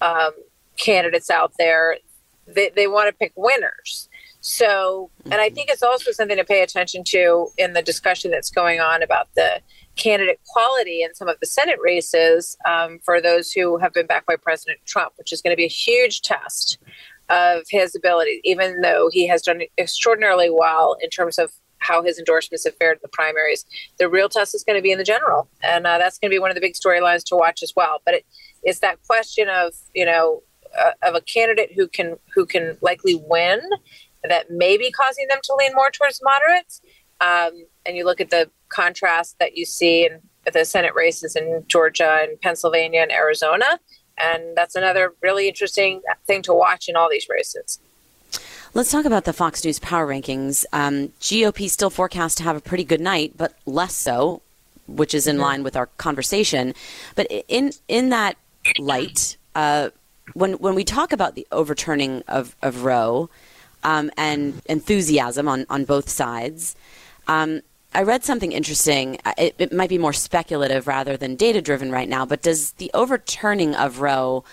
um, 0.00 0.32
candidates 0.76 1.30
out 1.30 1.52
there. 1.58 1.98
They, 2.46 2.70
they 2.74 2.86
want 2.86 3.08
to 3.08 3.12
pick 3.12 3.32
winners. 3.36 4.08
So, 4.40 5.10
and 5.26 5.34
I 5.34 5.50
think 5.50 5.68
it's 5.70 5.82
also 5.82 6.12
something 6.12 6.36
to 6.36 6.44
pay 6.44 6.62
attention 6.62 7.04
to 7.08 7.48
in 7.58 7.74
the 7.74 7.82
discussion 7.82 8.30
that's 8.30 8.50
going 8.50 8.80
on 8.80 9.02
about 9.02 9.28
the 9.34 9.60
candidate 9.96 10.40
quality 10.46 11.02
in 11.02 11.14
some 11.14 11.28
of 11.28 11.38
the 11.40 11.46
Senate 11.46 11.78
races 11.82 12.56
um, 12.66 13.00
for 13.04 13.20
those 13.20 13.52
who 13.52 13.76
have 13.78 13.92
been 13.92 14.06
backed 14.06 14.26
by 14.26 14.36
President 14.36 14.78
Trump, 14.86 15.12
which 15.18 15.32
is 15.32 15.42
going 15.42 15.52
to 15.52 15.56
be 15.56 15.66
a 15.66 15.68
huge 15.68 16.22
test 16.22 16.78
of 17.28 17.62
his 17.68 17.94
ability, 17.94 18.40
even 18.44 18.80
though 18.80 19.10
he 19.12 19.26
has 19.26 19.42
done 19.42 19.60
extraordinarily 19.78 20.50
well 20.50 20.96
in 21.02 21.10
terms 21.10 21.38
of 21.38 21.52
how 21.78 22.02
his 22.02 22.18
endorsements 22.18 22.64
have 22.64 22.76
fared 22.76 22.96
in 22.96 23.00
the 23.02 23.08
primaries. 23.08 23.64
The 23.98 24.08
real 24.08 24.28
test 24.28 24.54
is 24.54 24.64
going 24.64 24.78
to 24.78 24.82
be 24.82 24.92
in 24.92 24.98
the 24.98 25.04
general, 25.04 25.48
and 25.62 25.86
uh, 25.86 25.98
that's 25.98 26.18
going 26.18 26.30
to 26.30 26.34
be 26.34 26.38
one 26.38 26.50
of 26.50 26.54
the 26.54 26.60
big 26.60 26.74
storylines 26.74 27.24
to 27.26 27.36
watch 27.36 27.62
as 27.62 27.72
well. 27.76 28.00
But 28.04 28.14
it, 28.14 28.26
it's 28.62 28.80
that 28.80 28.98
question 29.06 29.48
of 29.48 29.74
you 29.94 30.04
know 30.04 30.42
uh, 30.78 30.92
of 31.02 31.14
a 31.14 31.20
candidate 31.20 31.72
who 31.74 31.88
can 31.88 32.16
who 32.34 32.46
can 32.46 32.76
likely 32.80 33.14
win 33.26 33.60
that 34.28 34.50
may 34.50 34.76
be 34.76 34.90
causing 34.90 35.26
them 35.28 35.38
to 35.44 35.54
lean 35.54 35.74
more 35.74 35.90
towards 35.90 36.20
moderates. 36.22 36.80
Um, 37.20 37.64
and 37.86 37.96
you 37.96 38.04
look 38.04 38.20
at 38.20 38.30
the 38.30 38.50
contrast 38.68 39.38
that 39.38 39.56
you 39.56 39.64
see 39.64 40.06
in 40.06 40.20
the 40.52 40.64
Senate 40.64 40.94
races 40.94 41.36
in 41.36 41.64
Georgia 41.68 42.18
and 42.22 42.40
Pennsylvania 42.40 43.00
and 43.02 43.12
Arizona. 43.12 43.78
And 44.18 44.56
that's 44.56 44.74
another 44.74 45.14
really 45.22 45.48
interesting 45.48 46.02
thing 46.26 46.42
to 46.42 46.52
watch 46.54 46.88
in 46.88 46.96
all 46.96 47.08
these 47.10 47.28
races. 47.28 47.78
Let's 48.72 48.90
talk 48.90 49.04
about 49.04 49.24
the 49.24 49.32
Fox 49.32 49.64
News 49.64 49.78
power 49.80 50.06
rankings. 50.06 50.64
Um, 50.72 51.08
GOP 51.20 51.68
still 51.68 51.90
forecast 51.90 52.38
to 52.38 52.44
have 52.44 52.56
a 52.56 52.60
pretty 52.60 52.84
good 52.84 53.00
night, 53.00 53.32
but 53.36 53.54
less 53.66 53.94
so. 53.96 54.42
which 54.86 55.14
is 55.14 55.26
in 55.26 55.36
Mm-hmm. 55.36 55.42
line 55.42 55.62
with 55.62 55.76
our 55.76 55.86
conversation. 55.98 56.74
But 57.14 57.28
in 57.48 57.72
in 57.86 58.08
that 58.10 58.36
light, 58.78 59.36
uh, 59.54 59.90
when 60.34 60.54
when 60.54 60.74
we 60.74 60.84
talk 60.84 61.12
about 61.12 61.34
the 61.36 61.46
overturning 61.52 62.22
of 62.26 62.56
of 62.60 62.82
Roe 62.84 63.30
um, 63.82 64.10
and 64.16 64.60
enthusiasm 64.66 65.48
on 65.48 65.66
on 65.68 65.84
both 65.84 66.08
sides. 66.08 66.76
Um, 67.26 67.62
I 67.92 68.02
read 68.02 68.24
something 68.24 68.52
interesting. 68.52 69.18
Uh, 69.24 69.34
It, 69.36 69.54
it 69.58 69.72
might 69.72 69.88
be 69.88 69.98
more 69.98 70.12
speculative 70.12 70.86
rather 70.86 71.16
than 71.16 71.34
data 71.34 71.60
driven 71.60 71.90
right 71.90 72.08
now, 72.08 72.24
but 72.24 72.42
does 72.42 72.72
the 72.72 72.90
overturning 72.94 73.74
of 73.74 74.00
Roe 74.00 74.44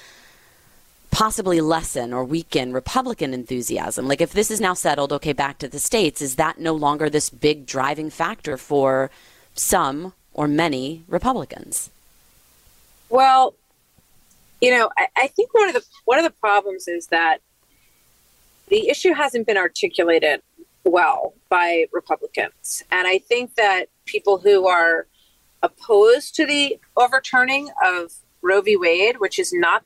possibly 1.12 1.62
lessen 1.62 2.13
or 2.13 2.24
weaken 2.24 2.74
Republican 2.74 3.34
enthusiasm? 3.34 4.07
Like, 4.07 4.22
if 4.22 4.34
this 4.34 4.51
is 4.51 4.60
now 4.60 4.74
settled, 4.74 5.13
okay, 5.13 5.34
back 5.34 5.57
to 5.60 5.67
the 5.67 5.79
states, 5.79 6.22
is 6.22 6.36
that 6.36 6.60
no 6.60 6.74
longer 6.74 7.10
this 7.10 7.29
big 7.29 7.65
driving 7.65 8.10
factor 8.10 8.57
for 8.57 9.10
some 9.53 10.13
or 10.34 10.48
many 10.48 11.03
Republicans? 11.07 11.89
Well, 13.10 13.53
you 14.62 14.72
know, 14.72 14.89
I, 14.98 15.07
I 15.15 15.27
think 15.27 15.53
one 15.53 15.67
of 15.69 15.74
the 15.74 15.84
one 16.05 16.17
of 16.17 16.25
the 16.25 16.31
problems 16.31 16.88
is 16.88 17.07
that 17.07 17.41
the 18.68 18.90
issue 18.90 19.14
hasn't 19.14 19.48
been 19.48 19.58
articulated 19.58 20.42
well 20.84 21.34
by 21.50 21.86
Republicans, 21.92 22.84
and 22.92 23.08
I 23.08 23.20
think 23.20 23.56
that 23.56 23.86
people 24.06 24.38
who 24.38 24.68
are 24.68 25.08
opposed 25.64 26.36
to 26.36 26.46
the 26.46 26.80
overturning 26.96 27.70
of 27.84 28.12
Roe 28.42 28.62
v. 28.62 28.78
Wade, 28.78 29.20
which 29.20 29.40
is 29.40 29.52
not 29.54 29.84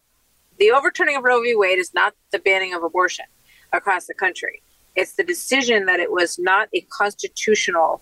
the 0.60 0.72
overturning 0.72 1.16
of 1.16 1.24
Roe 1.24 1.42
v. 1.42 1.56
Wade, 1.56 1.80
is 1.80 1.94
not 1.94 2.14
the 2.32 2.40
banning 2.40 2.74
of 2.74 2.84
abortion 2.84 3.26
across 3.72 4.06
the 4.06 4.14
country. 4.14 4.62
It's 4.96 5.14
the 5.14 5.24
decision 5.24 5.86
that 5.86 6.00
it 6.00 6.12
was 6.12 6.38
not 6.38 6.68
a 6.74 6.82
constitutional 6.82 8.02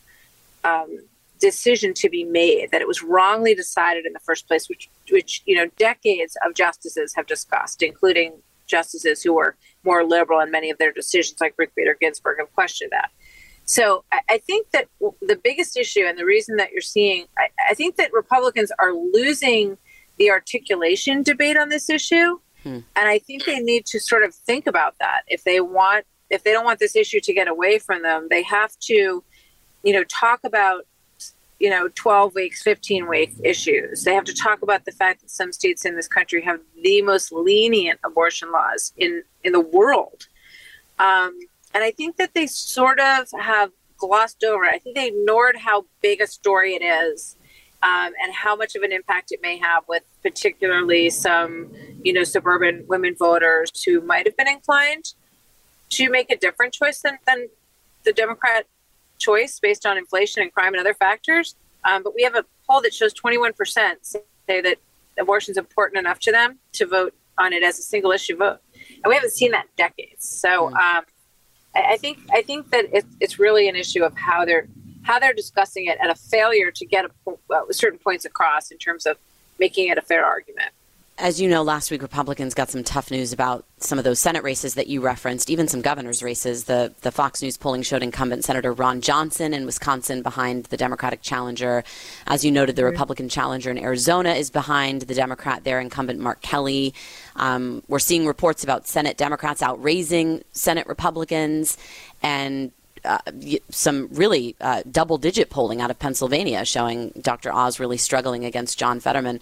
um, 0.63 0.97
decision 1.39 1.93
to 1.93 2.09
be 2.09 2.23
made, 2.23 2.71
that 2.71 2.81
it 2.81 2.87
was 2.87 3.03
wrongly 3.03 3.55
decided 3.55 4.05
in 4.05 4.13
the 4.13 4.19
first 4.19 4.47
place, 4.47 4.67
which, 4.67 4.89
which 5.09 5.41
you 5.45 5.55
know, 5.55 5.67
decades 5.77 6.35
of 6.45 6.53
justices 6.53 7.13
have 7.15 7.27
discussed, 7.27 7.81
including 7.81 8.33
justices 8.69 9.21
who 9.21 9.33
were 9.33 9.55
more 9.83 10.05
liberal 10.05 10.39
in 10.39 10.51
many 10.51 10.69
of 10.69 10.77
their 10.77 10.93
decisions, 10.93 11.41
like 11.41 11.53
Ruth 11.57 11.71
Bader 11.75 11.97
Ginsburg, 11.99 12.37
have 12.39 12.53
questioned 12.53 12.91
that. 12.91 13.11
So 13.65 14.03
I, 14.11 14.39
think 14.39 14.71
that 14.71 14.87
the 15.21 15.35
biggest 15.35 15.77
issue 15.77 16.01
and 16.01 16.17
the 16.17 16.25
reason 16.25 16.55
that 16.55 16.71
you're 16.71 16.81
seeing, 16.81 17.25
I, 17.37 17.49
I 17.69 17.75
think 17.75 17.97
that 17.97 18.11
Republicans 18.11 18.71
are 18.79 18.93
losing 18.93 19.77
the 20.17 20.31
articulation 20.31 21.21
debate 21.21 21.55
on 21.55 21.69
this 21.69 21.87
issue. 21.87 22.39
Hmm. 22.63 22.79
And 22.95 23.07
I 23.07 23.19
think 23.19 23.45
they 23.45 23.59
need 23.59 23.85
to 23.87 23.99
sort 23.99 24.23
of 24.23 24.33
think 24.33 24.65
about 24.65 24.95
that. 24.99 25.21
If 25.27 25.43
they 25.43 25.59
want, 25.59 26.05
if 26.31 26.43
they 26.43 26.51
don't 26.51 26.65
want 26.65 26.79
this 26.79 26.95
issue 26.95 27.19
to 27.21 27.31
get 27.31 27.47
away 27.47 27.77
from 27.77 28.01
them, 28.01 28.27
they 28.31 28.41
have 28.41 28.75
to, 28.85 29.23
you 29.83 29.93
know, 29.93 30.03
talk 30.05 30.39
about, 30.43 30.85
you 31.59 31.69
know, 31.69 31.89
12 31.95 32.35
weeks, 32.35 32.61
15 32.63 33.07
week 33.07 33.33
issues. 33.43 34.03
They 34.03 34.13
have 34.13 34.23
to 34.25 34.33
talk 34.33 34.61
about 34.61 34.85
the 34.85 34.91
fact 34.91 35.21
that 35.21 35.29
some 35.29 35.51
states 35.51 35.85
in 35.85 35.95
this 35.95 36.07
country 36.07 36.41
have 36.41 36.61
the 36.81 37.01
most 37.01 37.31
lenient 37.31 37.99
abortion 38.03 38.51
laws 38.51 38.93
in, 38.97 39.23
in 39.43 39.51
the 39.51 39.59
world. 39.59 40.27
Um, 40.97 41.37
and 41.73 41.83
I 41.83 41.91
think 41.91 42.17
that 42.17 42.33
they 42.33 42.47
sort 42.47 42.99
of 42.99 43.27
have 43.39 43.71
glossed 43.97 44.43
over. 44.43 44.63
I 44.63 44.79
think 44.79 44.95
they 44.95 45.07
ignored 45.07 45.57
how 45.57 45.85
big 46.01 46.21
a 46.21 46.27
story 46.27 46.75
it 46.75 46.83
is 46.83 47.35
um, 47.83 48.13
and 48.23 48.33
how 48.33 48.55
much 48.55 48.75
of 48.75 48.83
an 48.83 48.91
impact 48.91 49.31
it 49.31 49.41
may 49.41 49.57
have 49.57 49.83
with 49.87 50.03
particularly 50.23 51.09
some, 51.09 51.71
you 52.03 52.13
know, 52.13 52.23
suburban 52.23 52.85
women 52.87 53.15
voters 53.15 53.83
who 53.83 54.01
might 54.01 54.25
have 54.25 54.37
been 54.37 54.47
inclined 54.47 55.13
to 55.89 56.09
make 56.09 56.31
a 56.31 56.37
different 56.37 56.73
choice 56.73 57.01
than, 57.01 57.17
than 57.25 57.49
the 58.03 58.13
Democrat 58.13 58.65
choice 59.19 59.59
based 59.59 59.85
on 59.85 59.97
inflation 59.97 60.41
and 60.41 60.51
crime 60.53 60.73
and 60.73 60.79
other 60.79 60.93
factors. 60.93 61.55
Um, 61.87 62.03
but 62.03 62.13
we 62.15 62.23
have 62.23 62.35
a 62.35 62.45
poll 62.67 62.81
that 62.81 62.93
shows 62.93 63.13
21% 63.13 63.95
say 64.01 64.21
that 64.47 64.77
abortion 65.19 65.51
is 65.51 65.57
important 65.57 65.99
enough 65.99 66.19
to 66.19 66.31
them 66.31 66.57
to 66.73 66.85
vote 66.85 67.13
on 67.37 67.53
it 67.53 67.63
as 67.63 67.79
a 67.79 67.81
single 67.81 68.11
issue 68.11 68.35
vote. 68.35 68.59
And 69.03 69.05
we 69.07 69.15
haven't 69.15 69.31
seen 69.31 69.51
that 69.51 69.65
in 69.65 69.71
decades. 69.77 70.27
So 70.27 70.67
um, 70.67 71.03
I, 71.75 71.93
I 71.93 71.97
think 71.97 72.19
I 72.31 72.41
think 72.41 72.71
that 72.71 72.85
it, 72.91 73.05
it's 73.19 73.39
really 73.39 73.69
an 73.69 73.75
issue 73.75 74.03
of 74.03 74.15
how 74.17 74.45
they're 74.45 74.67
how 75.03 75.19
they're 75.19 75.33
discussing 75.33 75.85
it 75.85 75.97
and 76.01 76.11
a 76.11 76.15
failure 76.15 76.71
to 76.71 76.85
get 76.85 77.05
a, 77.05 77.31
uh, 77.53 77.61
certain 77.71 77.99
points 77.99 78.25
across 78.25 78.71
in 78.71 78.77
terms 78.77 79.05
of 79.05 79.17
making 79.57 79.87
it 79.89 79.97
a 79.97 80.01
fair 80.01 80.25
argument. 80.25 80.71
As 81.19 81.41
you 81.41 81.49
know, 81.49 81.63
last 81.63 81.91
week 81.91 82.01
Republicans 82.01 82.53
got 82.53 82.69
some 82.69 82.81
tough 82.81 83.11
news 83.11 83.33
about 83.33 83.65
some 83.79 83.97
of 83.97 84.05
those 84.05 84.19
Senate 84.19 84.41
races 84.41 84.75
that 84.75 84.87
you 84.87 85.01
referenced, 85.01 85.49
even 85.49 85.67
some 85.67 85.81
governor's 85.81 86.23
races. 86.23 86.63
The 86.63 86.93
the 87.01 87.11
Fox 87.11 87.41
News 87.41 87.57
polling 87.57 87.81
showed 87.81 88.01
incumbent 88.01 88.45
Senator 88.45 88.71
Ron 88.71 89.01
Johnson 89.01 89.53
in 89.53 89.65
Wisconsin 89.65 90.21
behind 90.21 90.65
the 90.65 90.77
Democratic 90.77 91.21
challenger. 91.21 91.83
As 92.25 92.45
you 92.45 92.51
noted, 92.51 92.77
the 92.77 92.85
Republican 92.85 93.27
challenger 93.27 93.69
in 93.69 93.77
Arizona 93.77 94.31
is 94.31 94.49
behind 94.49 95.01
the 95.03 95.13
Democrat 95.13 95.65
there, 95.65 95.81
incumbent 95.81 96.21
Mark 96.21 96.39
Kelly. 96.39 96.93
Um, 97.35 97.83
we're 97.89 97.99
seeing 97.99 98.25
reports 98.25 98.63
about 98.63 98.87
Senate 98.87 99.17
Democrats 99.17 99.61
outraising 99.61 100.45
Senate 100.53 100.87
Republicans 100.87 101.77
and 102.23 102.71
uh, 103.03 103.19
some 103.69 104.07
really 104.11 104.55
uh, 104.61 104.83
double 104.89 105.17
digit 105.17 105.49
polling 105.49 105.81
out 105.81 105.91
of 105.91 105.99
Pennsylvania 105.99 106.63
showing 106.63 107.11
Dr. 107.21 107.53
Oz 107.53 107.77
really 107.79 107.97
struggling 107.97 108.45
against 108.45 108.79
John 108.79 109.01
Fetterman. 109.01 109.41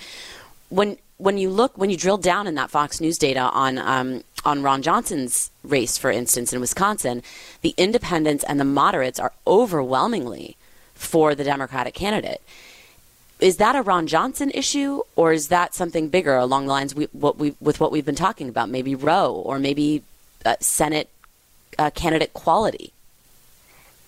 When 0.69 0.97
when 1.17 1.37
you 1.37 1.49
look 1.49 1.77
when 1.77 1.89
you 1.89 1.97
drill 1.97 2.17
down 2.17 2.47
in 2.47 2.55
that 2.55 2.69
Fox 2.69 3.01
News 3.01 3.17
data 3.17 3.39
on 3.39 3.77
um, 3.77 4.23
on 4.45 4.63
Ron 4.63 4.81
Johnson's 4.81 5.51
race, 5.63 5.97
for 5.97 6.11
instance, 6.11 6.53
in 6.53 6.59
Wisconsin, 6.59 7.23
the 7.61 7.73
independents 7.77 8.43
and 8.43 8.59
the 8.59 8.65
moderates 8.65 9.19
are 9.19 9.33
overwhelmingly 9.45 10.55
for 10.93 11.35
the 11.35 11.43
Democratic 11.43 11.93
candidate. 11.93 12.41
Is 13.39 13.57
that 13.57 13.75
a 13.75 13.81
Ron 13.81 14.07
Johnson 14.07 14.49
issue, 14.53 15.03
or 15.15 15.31
is 15.31 15.49
that 15.49 15.75
something 15.75 16.09
bigger 16.09 16.35
along 16.35 16.65
the 16.65 16.71
lines 16.71 16.95
we, 16.95 17.05
what 17.11 17.37
we 17.37 17.55
with 17.61 17.79
what 17.79 17.91
we've 17.91 18.05
been 18.05 18.15
talking 18.15 18.49
about? 18.49 18.69
Maybe 18.69 18.95
Roe, 18.95 19.31
or 19.31 19.59
maybe 19.59 20.03
uh, 20.45 20.55
Senate 20.59 21.09
uh, 21.77 21.91
candidate 21.91 22.33
quality. 22.33 22.93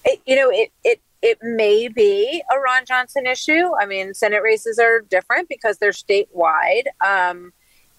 It, 0.04 0.22
you 0.26 0.36
know, 0.36 0.50
it, 0.50 0.72
it 0.84 1.00
it 1.22 1.38
may 1.42 1.88
be 1.88 2.44
a 2.52 2.60
Ron 2.60 2.86
Johnson 2.86 3.26
issue. 3.26 3.72
I 3.80 3.86
mean, 3.86 4.14
Senate 4.14 4.42
races 4.42 4.80
are 4.80 5.02
different 5.02 5.50
because 5.50 5.78
they're 5.78 5.92
statewide, 5.92 6.86
um, 7.06 7.52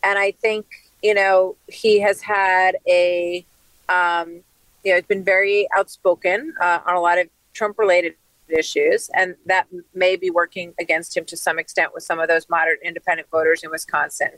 and 0.02 0.18
I 0.18 0.32
think 0.32 0.66
you 1.02 1.14
know 1.14 1.56
he 1.68 2.00
has 2.00 2.22
had 2.22 2.76
a 2.88 3.44
um, 3.88 4.40
you 4.84 4.92
know 4.92 4.98
it's 4.98 5.06
been 5.06 5.24
very 5.24 5.68
outspoken 5.76 6.54
uh, 6.60 6.80
on 6.86 6.96
a 6.96 7.00
lot 7.00 7.18
of 7.18 7.28
Trump 7.52 7.78
related 7.78 8.14
issues, 8.48 9.10
and 9.14 9.36
that 9.46 9.66
may 9.94 10.16
be 10.16 10.30
working 10.30 10.74
against 10.80 11.16
him 11.16 11.24
to 11.26 11.36
some 11.36 11.58
extent 11.58 11.92
with 11.94 12.02
some 12.02 12.18
of 12.18 12.28
those 12.28 12.48
moderate 12.48 12.80
independent 12.82 13.28
voters 13.30 13.62
in 13.62 13.70
Wisconsin. 13.70 14.30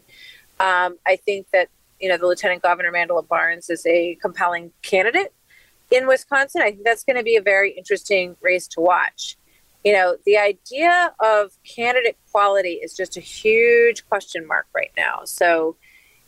Um, 0.58 0.98
I 1.06 1.16
think 1.24 1.46
that 1.52 1.68
you 2.00 2.08
know 2.08 2.16
the 2.16 2.26
Lieutenant 2.26 2.62
Governor 2.62 2.90
Mandela 2.90 3.26
Barnes 3.26 3.70
is 3.70 3.86
a 3.86 4.16
compelling 4.20 4.72
candidate 4.82 5.32
in 5.92 6.06
Wisconsin. 6.06 6.62
I 6.62 6.70
think 6.70 6.84
that's 6.84 7.04
going 7.04 7.16
to 7.16 7.22
be 7.22 7.36
a 7.36 7.42
very 7.42 7.72
interesting 7.72 8.36
race 8.40 8.66
to 8.68 8.80
watch. 8.80 9.36
You 9.84 9.92
know, 9.92 10.16
the 10.24 10.38
idea 10.38 11.12
of 11.20 11.52
candidate 11.64 12.16
quality 12.30 12.74
is 12.82 12.96
just 12.96 13.16
a 13.16 13.20
huge 13.20 14.06
question 14.08 14.46
mark 14.46 14.66
right 14.74 14.92
now. 14.96 15.20
So 15.24 15.76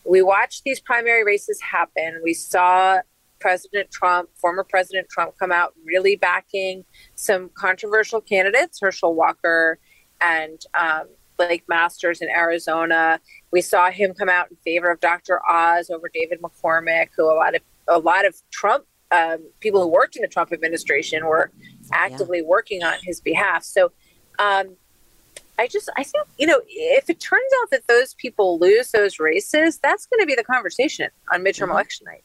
we 0.05 0.23
watched 0.23 0.65
these 0.65 0.81
primary 0.81 1.25
races 1.25 1.61
happen. 1.61 2.21
We 2.23 2.35
saw 2.35 2.99
President 3.41 3.91
Trump, 3.91 4.29
former 4.35 4.65
President 4.65 5.09
Trump, 5.09 5.35
come 5.39 5.53
out 5.53 5.75
really 5.85 6.17
backing 6.17 6.85
some 7.15 7.51
controversial 7.55 8.21
candidates, 8.21 8.81
Herschel 8.81 9.15
Walker 9.15 9.79
and 10.21 10.61
um, 10.75 11.09
Blake 11.37 11.65
Masters 11.69 12.21
in 12.21 12.29
Arizona. 12.29 13.21
We 13.51 13.61
saw 13.61 13.91
him 13.91 14.15
come 14.15 14.29
out 14.29 14.51
in 14.51 14.57
favor 14.65 14.91
of 14.91 15.01
Dr. 15.01 15.41
Oz 15.49 15.91
over 15.91 16.11
David 16.13 16.41
McCormick, 16.43 17.09
who 17.17 17.25
a 17.25 17.35
lot 17.35 17.55
of 17.55 17.63
a 17.87 17.99
lot 17.99 18.25
of 18.25 18.35
Trump 18.51 18.87
um, 19.15 19.39
people 19.61 19.81
who 19.81 19.89
worked 19.89 20.17
in 20.17 20.23
the 20.23 20.29
Trump 20.29 20.53
administration 20.53 21.25
were 21.25 21.53
actively 21.93 22.43
working 22.43 22.83
on 22.83 22.95
his 23.03 23.21
behalf. 23.21 23.63
So 23.63 23.93
um, 24.39 24.77
I 25.59 25.69
just 25.69 25.89
I 25.97 26.03
think 26.03 26.27
you 26.37 26.47
know 26.47 26.61
if 26.67 27.09
it 27.09 27.21
turns 27.21 27.51
out 27.63 27.71
that 27.71 27.87
those 27.87 28.15
people 28.15 28.59
lose 28.59 28.91
those 28.91 29.21
races, 29.21 29.79
that's 29.79 30.07
going 30.07 30.21
to 30.21 30.27
be 30.27 30.35
the 30.35 30.43
conversation 30.43 31.11
on 31.33 31.45
midterm 31.45 31.71
election 31.71 32.07
night. 32.07 32.25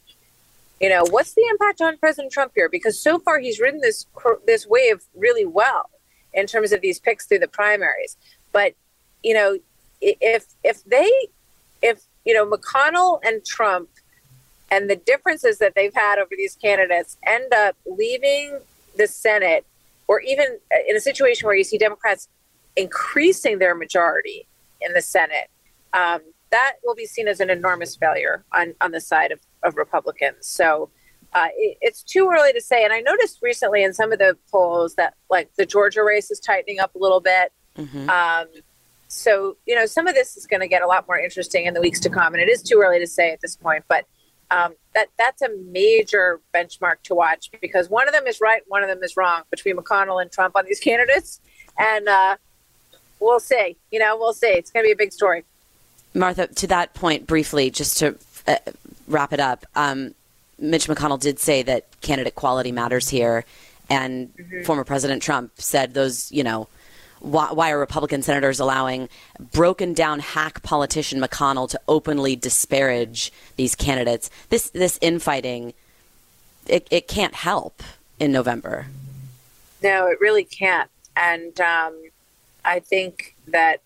You 0.82 0.90
know, 0.90 1.04
what's 1.10 1.34
the 1.34 1.46
impact 1.52 1.82
on 1.82 1.98
President 1.98 2.32
Trump 2.32 2.54
here? 2.56 2.70
Because 2.70 3.00
so 3.00 3.20
far 3.20 3.40
he's 3.40 3.60
ridden 3.60 3.82
this 3.82 4.08
this 4.48 4.66
wave 4.66 5.04
really 5.16 5.46
well 5.46 5.90
in 6.34 6.48
terms 6.48 6.72
of 6.72 6.82
these 6.82 7.00
picks 7.00 7.28
through 7.28 7.40
the 7.40 7.48
primaries. 7.48 8.18
But 8.52 8.74
you 9.22 9.36
know, 9.36 9.60
if 10.02 10.46
if 10.64 10.84
they 10.86 11.12
if 11.84 12.02
you 12.26 12.34
know 12.34 12.50
McConnell 12.50 13.20
and 13.24 13.46
Trump 13.46 13.90
and 14.72 14.90
the 14.90 14.96
differences 14.96 15.58
that 15.60 15.74
they've 15.76 15.94
had 15.94 16.20
over 16.20 16.32
these 16.38 16.56
candidates 16.56 17.18
end 17.26 17.54
up 17.54 17.76
leaving 17.86 18.60
the 18.98 19.08
Senate, 19.08 19.66
or 20.08 20.22
even 20.22 20.60
in 20.88 20.96
a 20.96 21.00
situation 21.00 21.46
where 21.46 21.56
you 21.56 21.64
see 21.64 21.78
Democrats 21.78 22.28
increasing 22.76 23.60
their 23.60 23.76
majority 23.76 24.48
in 24.82 24.94
the 24.94 25.02
Senate, 25.02 25.50
um, 25.94 26.22
that 26.52 26.74
will 26.84 26.96
be 26.96 27.06
seen 27.06 27.28
as 27.28 27.40
an 27.40 27.50
enormous 27.50 27.96
failure 27.96 28.44
on, 28.52 28.74
on 28.82 28.92
the 28.92 29.02
side 29.02 29.32
of, 29.32 29.40
of 29.64 29.76
Republicans. 29.76 30.48
So 30.48 30.90
uh, 31.34 31.48
it, 31.56 31.78
it's 31.82 32.02
too 32.02 32.30
early 32.32 32.54
to 32.54 32.62
say. 32.62 32.84
And 32.84 32.94
I 32.94 33.02
noticed 33.02 33.40
recently 33.42 33.84
in 33.84 33.94
some 33.94 34.12
of 34.12 34.20
the 34.20 34.38
polls 34.52 34.96
that 34.96 35.14
like 35.30 35.54
the 35.58 35.66
Georgia 35.66 36.04
race 36.04 36.32
is 36.32 36.40
tightening 36.40 36.80
up 36.80 36.96
a 36.96 36.98
little 36.98 37.20
bit. 37.20 37.52
Mm-hmm. 37.78 38.10
Um, 38.10 38.48
so, 39.08 39.58
you 39.66 39.76
know, 39.76 39.86
some 39.86 40.08
of 40.08 40.16
this 40.16 40.38
is 40.38 40.48
going 40.48 40.62
to 40.62 40.68
get 40.68 40.82
a 40.82 40.88
lot 40.88 41.08
more 41.08 41.20
interesting 41.20 41.66
in 41.66 41.74
the 41.74 41.82
weeks 41.82 42.00
to 42.02 42.10
come. 42.10 42.34
And 42.34 42.42
it 42.42 42.50
is 42.50 42.62
too 42.64 42.82
early 42.84 43.00
to 43.00 43.08
say 43.08 43.32
at 43.32 43.42
this 43.42 43.56
point, 43.56 43.84
but 43.88 44.06
um, 44.52 44.76
that 44.96 45.08
that's 45.18 45.42
a 45.42 45.50
major 45.72 46.42
benchmark 46.54 46.96
to 47.04 47.16
watch 47.16 47.50
because 47.62 47.90
one 47.90 48.08
of 48.08 48.14
them 48.14 48.26
is 48.28 48.42
right, 48.42 48.62
one 48.68 48.84
of 48.84 48.90
them 48.90 49.04
is 49.04 49.16
wrong 49.16 49.44
between 49.52 49.78
McConnell 49.78 50.22
and 50.22 50.32
Trump 50.32 50.56
on 50.56 50.66
these 50.66 50.80
candidates. 50.90 51.40
And 51.78 52.08
uh, 52.08 52.38
we'll 53.20 53.40
see. 53.40 53.78
You 53.92 54.00
know, 54.00 54.18
we'll 54.18 54.34
see. 54.34 54.48
It's 54.48 54.72
going 54.72 54.84
to 54.84 54.88
be 54.88 54.92
a 54.92 54.98
big 54.98 55.14
story. 55.14 55.44
Martha, 56.14 56.48
to 56.48 56.68
that 56.68 56.94
point, 56.94 57.28
briefly, 57.28 57.70
just 57.70 58.00
to 58.00 58.18
uh, 58.48 58.58
wrap 59.08 59.32
it 59.32 59.40
up, 59.40 59.66
um, 59.76 60.16
Mitch 60.58 60.88
McConnell 60.88 61.20
did 61.20 61.40
say 61.40 61.62
that 61.64 61.86
candidate 62.02 62.36
quality 62.36 62.72
matters 62.72 63.10
here. 63.10 63.46
And 63.90 64.36
mm-hmm. 64.36 64.64
former 64.64 64.84
President 64.84 65.22
Trump 65.22 65.52
said 65.58 65.94
those, 65.94 66.32
you 66.32 66.44
know, 66.44 66.68
why, 67.20 67.52
why, 67.52 67.72
are 67.72 67.80
Republican 67.80 68.22
senators 68.22 68.60
allowing 68.60 69.10
broken 69.52 69.94
down 69.94 70.20
hack 70.20 70.64
politician 70.64 71.20
McConnell 71.20 71.70
to 71.70 71.80
openly 71.88 72.36
disparage 72.36 73.32
these 73.56 73.76
candidates? 73.76 74.30
This 74.50 74.70
this 74.70 74.98
infighting, 75.02 75.74
it, 76.68 76.88
it 76.90 77.08
can't 77.08 77.36
help 77.36 77.84
in 78.20 78.32
November. 78.32 78.88
No, 79.82 80.08
it 80.08 80.20
really 80.20 80.44
can't. 80.44 80.90
And 81.16 81.60
um, 81.60 81.96
I 82.66 82.80
think 82.80 83.36
that 83.48 83.82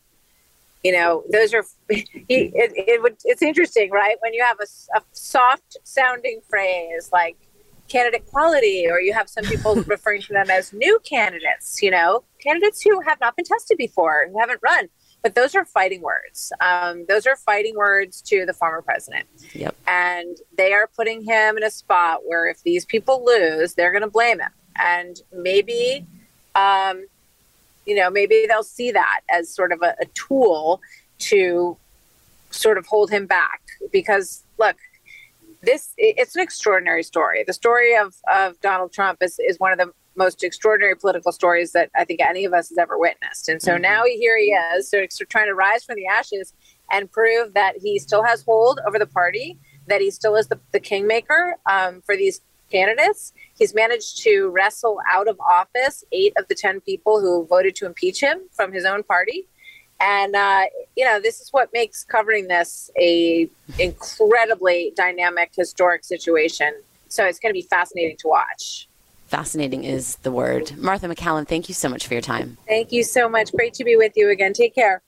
you 0.83 0.91
know 0.91 1.23
those 1.31 1.53
are 1.53 1.65
it, 1.89 2.07
it, 2.29 3.01
would 3.01 3.15
it's 3.23 3.41
interesting 3.41 3.89
right 3.91 4.17
when 4.19 4.33
you 4.33 4.43
have 4.43 4.59
a, 4.59 4.97
a 4.97 5.01
soft 5.13 5.77
sounding 5.83 6.41
phrase 6.49 7.09
like 7.11 7.37
candidate 7.93 8.25
quality 8.25 8.87
or 8.89 8.99
you 8.99 9.13
have 9.13 9.29
some 9.29 9.43
people 9.45 9.75
referring 9.87 10.21
to 10.21 10.33
them 10.33 10.49
as 10.49 10.73
new 10.73 10.99
candidates 11.03 11.81
you 11.81 11.91
know? 11.91 12.23
Candidates 12.41 12.81
who 12.81 12.99
have 13.01 13.19
not 13.21 13.35
been 13.35 13.45
tested 13.45 13.77
before 13.77 14.27
who 14.31 14.39
haven't 14.39 14.59
run. 14.63 14.89
But 15.21 15.35
those 15.35 15.55
are 15.55 15.63
fighting 15.63 16.01
words. 16.01 16.51
Um, 16.59 17.05
those 17.07 17.25
are 17.25 17.37
fighting 17.37 17.77
words 17.77 18.21
to 18.23 18.45
the 18.45 18.51
former 18.51 18.81
president. 18.81 19.25
Yep. 19.53 19.75
and 19.87 20.37
they 20.57 20.73
are 20.73 20.89
putting 20.97 21.23
him 21.23 21.55
in 21.55 21.63
a 21.63 21.71
spot 21.71 22.21
where 22.25 22.47
if 22.47 22.61
these 22.63 22.83
people 22.85 23.23
lose 23.23 23.75
they're 23.75 23.91
going 23.91 24.01
to 24.01 24.09
blame 24.09 24.39
him. 24.39 24.51
And 24.75 25.21
maybe 25.31 26.05
um, 26.55 27.05
you 27.85 27.95
know, 27.95 28.09
maybe 28.09 28.45
they'll 28.47 28.63
see 28.63 28.91
that 28.91 29.21
as 29.29 29.49
sort 29.49 29.71
of 29.71 29.81
a, 29.81 29.95
a 30.01 30.05
tool 30.13 30.81
to 31.19 31.77
sort 32.49 32.77
of 32.77 32.85
hold 32.85 33.09
him 33.09 33.25
back. 33.25 33.61
Because 33.91 34.43
look, 34.57 34.77
this 35.63 35.93
it's 35.97 36.35
an 36.35 36.41
extraordinary 36.41 37.03
story. 37.03 37.43
The 37.45 37.53
story 37.53 37.95
of, 37.95 38.15
of 38.31 38.59
Donald 38.61 38.93
Trump 38.93 39.19
is, 39.21 39.39
is 39.39 39.59
one 39.59 39.71
of 39.71 39.77
the 39.77 39.91
most 40.15 40.43
extraordinary 40.43 40.95
political 40.95 41.31
stories 41.31 41.71
that 41.71 41.89
I 41.95 42.05
think 42.05 42.21
any 42.21 42.45
of 42.45 42.53
us 42.53 42.69
has 42.69 42.77
ever 42.77 42.97
witnessed. 42.97 43.49
And 43.49 43.61
so 43.61 43.73
mm-hmm. 43.73 43.81
now 43.81 44.03
here 44.03 44.37
he 44.37 44.51
is, 44.75 44.89
so, 44.89 45.05
so 45.09 45.25
trying 45.25 45.47
to 45.47 45.55
rise 45.55 45.83
from 45.83 45.95
the 45.95 46.05
ashes 46.05 46.53
and 46.91 47.11
prove 47.11 47.53
that 47.53 47.75
he 47.81 47.97
still 47.97 48.23
has 48.23 48.43
hold 48.43 48.79
over 48.87 48.99
the 48.99 49.07
party, 49.07 49.57
that 49.87 50.01
he 50.01 50.11
still 50.11 50.35
is 50.35 50.47
the, 50.47 50.59
the 50.71 50.79
kingmaker 50.79 51.55
um, 51.65 52.01
for 52.05 52.15
these 52.15 52.41
candidates. 52.71 53.33
He's 53.57 53.73
managed 53.73 54.21
to 54.23 54.49
wrestle 54.49 54.99
out 55.09 55.27
of 55.27 55.39
office 55.39 56.03
eight 56.11 56.33
of 56.37 56.47
the 56.47 56.55
10 56.55 56.81
people 56.81 57.19
who 57.19 57.47
voted 57.47 57.75
to 57.77 57.85
impeach 57.85 58.21
him 58.21 58.41
from 58.51 58.71
his 58.71 58.85
own 58.85 59.03
party. 59.03 59.47
And, 60.03 60.35
uh, 60.35 60.65
you 60.97 61.05
know, 61.05 61.21
this 61.21 61.39
is 61.39 61.49
what 61.51 61.69
makes 61.71 62.03
covering 62.03 62.49
this 62.49 62.91
a 62.99 63.49
incredibly 63.79 64.91
dynamic, 64.97 65.51
historic 65.55 66.03
situation. 66.03 66.73
So 67.07 67.25
it's 67.25 67.39
going 67.39 67.51
to 67.51 67.53
be 67.53 67.65
fascinating 67.69 68.17
to 68.17 68.27
watch. 68.27 68.89
Fascinating 69.27 69.85
is 69.85 70.17
the 70.17 70.31
word. 70.31 70.75
Martha 70.77 71.07
MacCallum 71.07 71.47
thank 71.47 71.69
you 71.69 71.73
so 71.73 71.87
much 71.87 72.05
for 72.05 72.15
your 72.15 72.21
time. 72.21 72.57
Thank 72.67 72.91
you 72.91 73.03
so 73.03 73.29
much. 73.29 73.51
Great 73.53 73.73
to 73.75 73.85
be 73.85 73.95
with 73.95 74.11
you 74.15 74.29
again. 74.29 74.51
Take 74.51 74.75
care. 74.75 75.01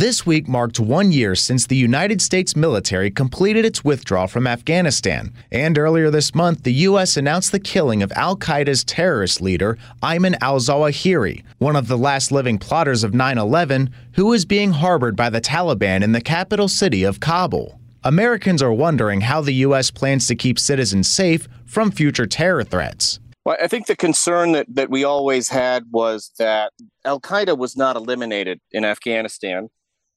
This 0.00 0.24
week 0.24 0.48
marked 0.48 0.80
one 0.80 1.12
year 1.12 1.34
since 1.34 1.66
the 1.66 1.76
United 1.76 2.22
States 2.22 2.56
military 2.56 3.10
completed 3.10 3.66
its 3.66 3.84
withdrawal 3.84 4.28
from 4.28 4.46
Afghanistan. 4.46 5.30
And 5.52 5.76
earlier 5.76 6.10
this 6.10 6.34
month, 6.34 6.62
the 6.62 6.72
U.S. 6.88 7.18
announced 7.18 7.52
the 7.52 7.60
killing 7.60 8.02
of 8.02 8.10
Al 8.12 8.34
Qaeda's 8.34 8.82
terrorist 8.82 9.42
leader, 9.42 9.76
Ayman 10.02 10.38
al 10.40 10.58
Zawahiri, 10.58 11.44
one 11.58 11.76
of 11.76 11.86
the 11.86 11.98
last 11.98 12.32
living 12.32 12.56
plotters 12.56 13.04
of 13.04 13.12
9 13.12 13.36
11, 13.36 13.90
who 14.14 14.32
is 14.32 14.46
being 14.46 14.70
harbored 14.70 15.16
by 15.16 15.28
the 15.28 15.42
Taliban 15.42 16.02
in 16.02 16.12
the 16.12 16.22
capital 16.22 16.66
city 16.66 17.04
of 17.04 17.20
Kabul. 17.20 17.78
Americans 18.02 18.62
are 18.62 18.72
wondering 18.72 19.20
how 19.20 19.42
the 19.42 19.66
U.S. 19.66 19.90
plans 19.90 20.26
to 20.28 20.34
keep 20.34 20.58
citizens 20.58 21.10
safe 21.10 21.46
from 21.66 21.90
future 21.90 22.26
terror 22.26 22.64
threats. 22.64 23.20
Well, 23.44 23.58
I 23.62 23.68
think 23.68 23.86
the 23.86 23.96
concern 23.96 24.52
that, 24.52 24.66
that 24.70 24.88
we 24.88 25.04
always 25.04 25.50
had 25.50 25.84
was 25.90 26.30
that 26.38 26.72
Al 27.04 27.20
Qaeda 27.20 27.58
was 27.58 27.76
not 27.76 27.96
eliminated 27.96 28.60
in 28.72 28.86
Afghanistan. 28.86 29.68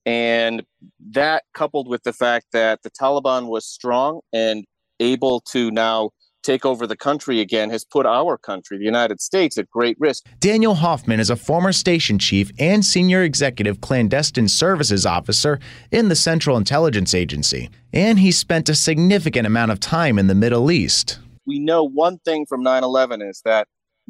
And 0.05 0.63
that, 1.11 1.43
coupled 1.53 1.87
with 1.87 2.03
the 2.03 2.13
fact 2.13 2.47
that 2.51 2.83
the 2.83 2.91
Taliban 2.91 3.47
was 3.47 3.65
strong 3.65 4.21
and 4.33 4.65
able 4.99 5.41
to 5.51 5.71
now 5.71 6.11
take 6.43 6.65
over 6.65 6.85
the 6.85 6.97
country 6.97 7.39
again, 7.39 7.69
has 7.69 7.85
put 7.85 8.05
our 8.05 8.37
country, 8.37 8.77
the 8.77 8.83
United 8.83 9.21
States, 9.21 9.57
at 9.57 9.69
great 9.69 9.95
risk. 9.99 10.25
Daniel 10.39 10.75
Hoffman 10.75 11.19
is 11.19 11.29
a 11.29 11.35
former 11.35 11.71
station 11.71 12.19
chief 12.19 12.51
and 12.59 12.83
senior 12.85 13.23
executive 13.23 13.81
clandestine 13.81 14.49
services 14.49 15.05
officer 15.05 15.59
in 15.91 16.09
the 16.09 16.15
Central 16.15 16.57
Intelligence 16.57 17.13
Agency, 17.13 17.69
and 17.93 18.19
he 18.19 18.31
spent 18.31 18.69
a 18.69 18.75
significant 18.75 19.47
amount 19.47 19.71
of 19.71 19.79
time 19.79 20.19
in 20.19 20.27
the 20.27 20.35
Middle 20.35 20.69
East. 20.69 21.19
We 21.45 21.59
know 21.59 21.83
one 21.83 22.19
thing 22.19 22.45
from 22.45 22.61
9 22.61 22.83
11 22.83 23.21
is 23.21 23.41
that 23.45 23.67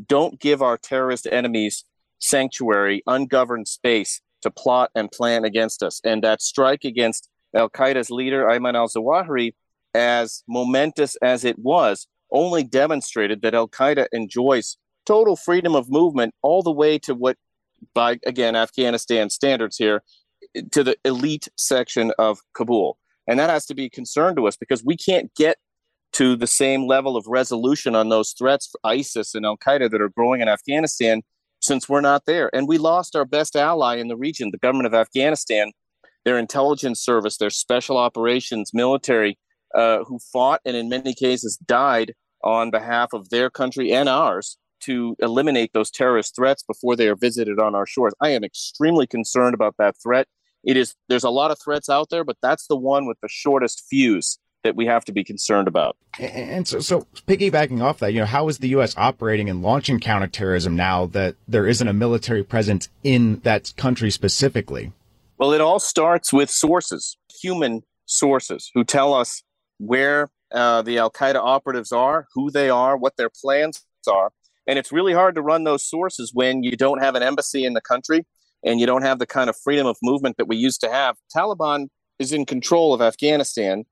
don't 0.07 0.39
give 0.39 0.61
our 0.61 0.77
terrorist 0.77 1.27
enemies 1.31 1.85
sanctuary, 2.19 3.03
ungoverned 3.05 3.67
space 3.67 4.21
to 4.43 4.51
plot 4.51 4.91
and 4.95 5.11
plan 5.11 5.43
against 5.43 5.83
us. 5.83 5.99
And 6.03 6.23
that 6.23 6.41
strike 6.41 6.83
against 6.83 7.29
Al 7.55 7.69
Qaeda's 7.69 8.09
leader, 8.09 8.45
Ayman 8.45 8.75
al 8.75 8.87
Zawahiri, 8.87 9.53
as 9.93 10.43
momentous 10.47 11.15
as 11.17 11.43
it 11.43 11.59
was, 11.59 12.07
only 12.31 12.63
demonstrated 12.63 13.41
that 13.41 13.53
Al 13.53 13.67
Qaeda 13.67 14.07
enjoys 14.11 14.77
total 15.05 15.35
freedom 15.35 15.75
of 15.75 15.89
movement 15.89 16.33
all 16.41 16.63
the 16.63 16.71
way 16.71 16.97
to 16.99 17.13
what, 17.13 17.37
by 17.93 18.19
again, 18.25 18.55
Afghanistan 18.55 19.29
standards 19.29 19.77
here, 19.77 20.03
to 20.71 20.83
the 20.83 20.97
elite 21.05 21.47
section 21.57 22.11
of 22.17 22.39
Kabul. 22.53 22.97
And 23.27 23.39
that 23.39 23.49
has 23.49 23.65
to 23.67 23.75
be 23.75 23.85
a 23.85 23.89
concern 23.89 24.35
to 24.35 24.47
us 24.47 24.57
because 24.57 24.83
we 24.83 24.97
can't 24.97 25.33
get 25.35 25.57
to 26.13 26.35
the 26.35 26.47
same 26.47 26.87
level 26.87 27.17
of 27.17 27.25
resolution 27.27 27.95
on 27.95 28.09
those 28.09 28.31
threats 28.31 28.67
for 28.67 28.79
ISIS 28.83 29.33
and 29.35 29.45
Al 29.45 29.57
Qaeda 29.57 29.89
that 29.91 30.01
are 30.01 30.09
growing 30.09 30.41
in 30.41 30.47
Afghanistan 30.47 31.21
since 31.63 31.87
we're 31.87 32.01
not 32.01 32.25
there. 32.25 32.49
And 32.53 32.67
we 32.67 32.77
lost 32.77 33.15
our 33.15 33.25
best 33.25 33.55
ally 33.55 33.95
in 33.95 34.09
the 34.09 34.17
region, 34.17 34.51
the 34.51 34.57
government 34.57 34.87
of 34.87 34.93
Afghanistan, 34.93 35.71
their 36.25 36.37
intelligence 36.37 37.01
service, 37.01 37.37
their 37.37 37.49
special 37.49 37.97
operations 37.97 38.71
military, 38.73 39.39
uh, 39.73 40.03
who 40.03 40.19
fought 40.31 40.59
and 40.65 40.75
in 40.75 40.89
many 40.89 41.13
cases 41.13 41.57
died 41.57 42.13
on 42.43 42.69
behalf 42.69 43.13
of 43.13 43.29
their 43.29 43.49
country 43.49 43.91
and 43.93 44.09
ours 44.09 44.57
to 44.81 45.15
eliminate 45.19 45.71
those 45.73 45.89
terrorist 45.89 46.35
threats 46.35 46.63
before 46.63 46.97
they 46.97 47.07
are 47.07 47.15
visited 47.15 47.59
on 47.59 47.73
our 47.73 47.85
shores. 47.85 48.13
I 48.21 48.29
am 48.29 48.43
extremely 48.43 49.07
concerned 49.07 49.53
about 49.53 49.75
that 49.79 49.95
threat. 50.03 50.27
It 50.65 50.75
is 50.75 50.93
there's 51.07 51.23
a 51.23 51.29
lot 51.29 51.51
of 51.51 51.57
threats 51.63 51.89
out 51.89 52.09
there, 52.09 52.25
but 52.25 52.37
that's 52.41 52.67
the 52.67 52.75
one 52.75 53.05
with 53.05 53.17
the 53.21 53.29
shortest 53.29 53.85
fuse 53.89 54.37
that 54.63 54.75
we 54.75 54.85
have 54.85 55.05
to 55.05 55.11
be 55.11 55.23
concerned 55.23 55.67
about. 55.67 55.97
And 56.19 56.67
so, 56.67 56.79
so 56.79 57.05
piggybacking 57.27 57.81
off 57.81 57.99
that, 57.99 58.13
you 58.13 58.19
know, 58.19 58.25
how 58.25 58.47
is 58.47 58.59
the 58.59 58.69
U.S. 58.69 58.95
operating 58.97 59.49
and 59.49 59.61
launching 59.61 59.99
counterterrorism 59.99 60.75
now 60.75 61.05
that 61.07 61.35
there 61.47 61.67
isn't 61.67 61.87
a 61.87 61.93
military 61.93 62.43
presence 62.43 62.89
in 63.03 63.39
that 63.41 63.73
country 63.77 64.09
specifically? 64.09 64.91
Well, 65.37 65.53
it 65.53 65.61
all 65.61 65.79
starts 65.79 66.31
with 66.31 66.49
sources, 66.49 67.17
human 67.41 67.81
sources, 68.05 68.71
who 68.73 68.83
tell 68.83 69.13
us 69.13 69.43
where 69.79 70.29
uh, 70.53 70.81
the 70.83 70.97
Al 70.99 71.11
Qaeda 71.11 71.35
operatives 71.35 71.91
are, 71.91 72.27
who 72.33 72.51
they 72.51 72.69
are, 72.69 72.95
what 72.95 73.17
their 73.17 73.29
plans 73.29 73.83
are. 74.07 74.31
And 74.67 74.79
it's 74.79 74.91
really 74.91 75.13
hard 75.13 75.35
to 75.35 75.41
run 75.41 75.65
those 75.65 75.85
sources 75.85 76.31
when 76.33 76.63
you 76.63 76.77
don't 76.77 76.99
have 76.99 77.15
an 77.15 77.23
embassy 77.23 77.65
in 77.65 77.73
the 77.73 77.81
country 77.81 78.25
and 78.63 78.79
you 78.79 78.85
don't 78.85 79.01
have 79.01 79.19
the 79.19 79.25
kind 79.25 79.49
of 79.49 79.57
freedom 79.61 79.85
of 79.85 79.97
movement 80.01 80.37
that 80.37 80.47
we 80.47 80.55
used 80.55 80.79
to 80.81 80.89
have. 80.89 81.17
Taliban 81.35 81.87
is 82.19 82.31
in 82.31 82.45
control 82.45 82.93
of 82.93 83.01
Afghanistan 83.01 83.83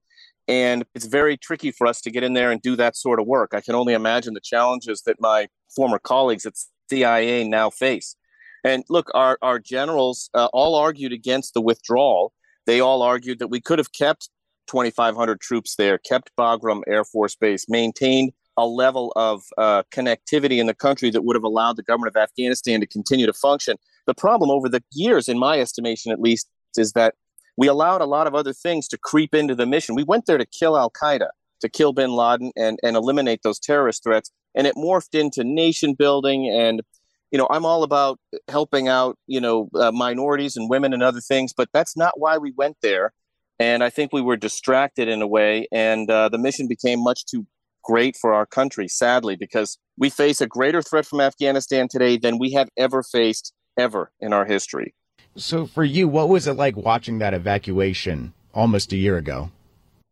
and 0.48 0.86
it's 0.96 1.06
very 1.06 1.38
tricky 1.38 1.72
for 1.72 1.88
us 1.88 2.02
to 2.02 2.12
get 2.12 2.24
in 2.24 2.34
there 2.34 2.52
and 2.52 2.62
do 2.62 2.76
that 2.76 2.96
sort 2.96 3.20
of 3.20 3.28
work. 3.28 3.54
I 3.54 3.62
can 3.62 3.76
only 3.76 3.94
imagine 3.94 4.34
the 4.34 4.42
challenges 4.42 5.04
that 5.06 5.20
my 5.20 5.48
former 5.76 6.00
colleagues 6.00 6.46
at 6.46 6.54
CIA 6.90 7.44
now 7.44 7.70
face. 7.70 8.16
And 8.64 8.84
look, 8.90 9.10
our, 9.14 9.38
our 9.42 9.60
generals 9.60 10.30
uh, 10.34 10.50
all 10.54 10.76
argued 10.76 11.12
against 11.12 11.54
the 11.54 11.62
withdrawal. 11.62 12.34
They 12.66 12.80
all 12.80 13.02
argued 13.02 13.40
that 13.40 13.48
we 13.48 13.60
could 13.60 13.80
have 13.80 13.92
kept 13.92 14.30
2,500 14.68 15.42
troops 15.42 15.76
there, 15.76 15.98
kept 15.98 16.32
Bagram 16.38 16.82
Air 16.88 17.04
Force 17.04 17.36
Base, 17.36 17.68
maintained 17.68 18.32
a 18.58 18.66
level 18.66 19.12
of 19.16 19.44
uh, 19.58 19.84
connectivity 19.92 20.60
in 20.60 20.68
the 20.68 20.74
country 20.74 21.10
that 21.10 21.24
would 21.24 21.36
have 21.36 21.44
allowed 21.44 21.78
the 21.78 21.84
government 21.84 22.16
of 22.16 22.22
Afghanistan 22.22 22.80
to 22.80 22.86
continue 22.86 23.26
to 23.26 23.34
function. 23.34 23.78
The 24.06 24.14
problem 24.14 24.50
over 24.50 24.70
the 24.70 24.84
years, 24.92 25.28
in 25.28 25.40
my 25.40 25.60
estimation 25.60 26.12
at 26.12 26.20
least, 26.20 26.50
is 26.78 26.94
that 26.94 27.16
we 27.62 27.68
allowed 27.68 28.02
a 28.02 28.08
lot 28.08 28.26
of 28.26 28.34
other 28.34 28.54
things 28.54 28.88
to 28.88 28.98
creep 28.98 29.36
into 29.36 29.54
the 29.54 29.68
mission. 29.68 29.94
We 29.94 30.02
went 30.02 30.26
there 30.26 30.40
to 30.40 30.48
kill 30.48 30.76
Al 30.76 30.90
Qaeda, 30.90 31.28
to 31.60 31.70
kill 31.70 31.94
bin 31.94 32.10
Laden 32.10 32.52
and, 32.56 32.80
and 32.82 32.96
eliminate 32.96 33.42
those 33.44 33.60
terrorist 33.60 34.04
threats. 34.04 34.32
And 34.56 34.66
it 34.66 34.74
morphed 34.76 35.14
into 35.14 35.44
nation 35.44 35.94
building. 35.94 36.50
And, 36.50 36.82
you 37.30 37.38
know, 37.38 37.48
I'm 37.52 37.64
all 37.64 37.84
about 37.84 38.20
helping 38.48 38.88
out, 38.88 39.16
you 39.28 39.40
know, 39.40 39.70
uh, 39.76 39.92
minorities 39.92 40.58
and 40.58 40.72
women 40.72 40.92
and 40.92 41.04
other 41.04 41.22
things, 41.22 41.54
but 41.56 41.70
that's 41.72 41.96
not 41.96 42.20
why 42.20 42.40
we 42.40 42.52
went 42.58 42.78
there. 42.82 43.14
And 43.60 43.84
I 43.84 43.92
think 43.92 44.12
we 44.12 44.24
were 44.24 44.38
distracted 44.38 45.08
in 45.08 45.22
a 45.22 45.28
way. 45.28 45.68
And 45.72 46.10
uh, 46.10 46.30
the 46.30 46.40
mission 46.40 46.68
became 46.68 47.00
much 47.00 47.28
too 47.28 47.46
great 47.84 48.18
for 48.20 48.34
our 48.34 48.48
country, 48.48 48.88
sadly, 48.88 49.36
because 49.36 49.78
we 50.00 50.10
face 50.10 50.42
a 50.42 50.48
greater 50.48 50.82
threat 50.82 51.06
from 51.06 51.22
Afghanistan 51.22 51.88
today 51.88 52.18
than 52.18 52.40
we 52.40 52.54
have 52.54 52.70
ever 52.76 53.04
faced 53.04 53.54
ever 53.78 54.12
in 54.20 54.34
our 54.34 54.46
history. 54.46 54.96
So, 55.36 55.66
for 55.66 55.84
you, 55.84 56.08
what 56.08 56.30
was 56.30 56.48
it 56.48 56.54
like 56.54 56.76
watching 56.76 57.20
that 57.20 57.34
evacuation 57.34 58.34
almost 58.54 58.92
a 58.92 58.98
year 58.98 59.18
ago? 59.18 59.50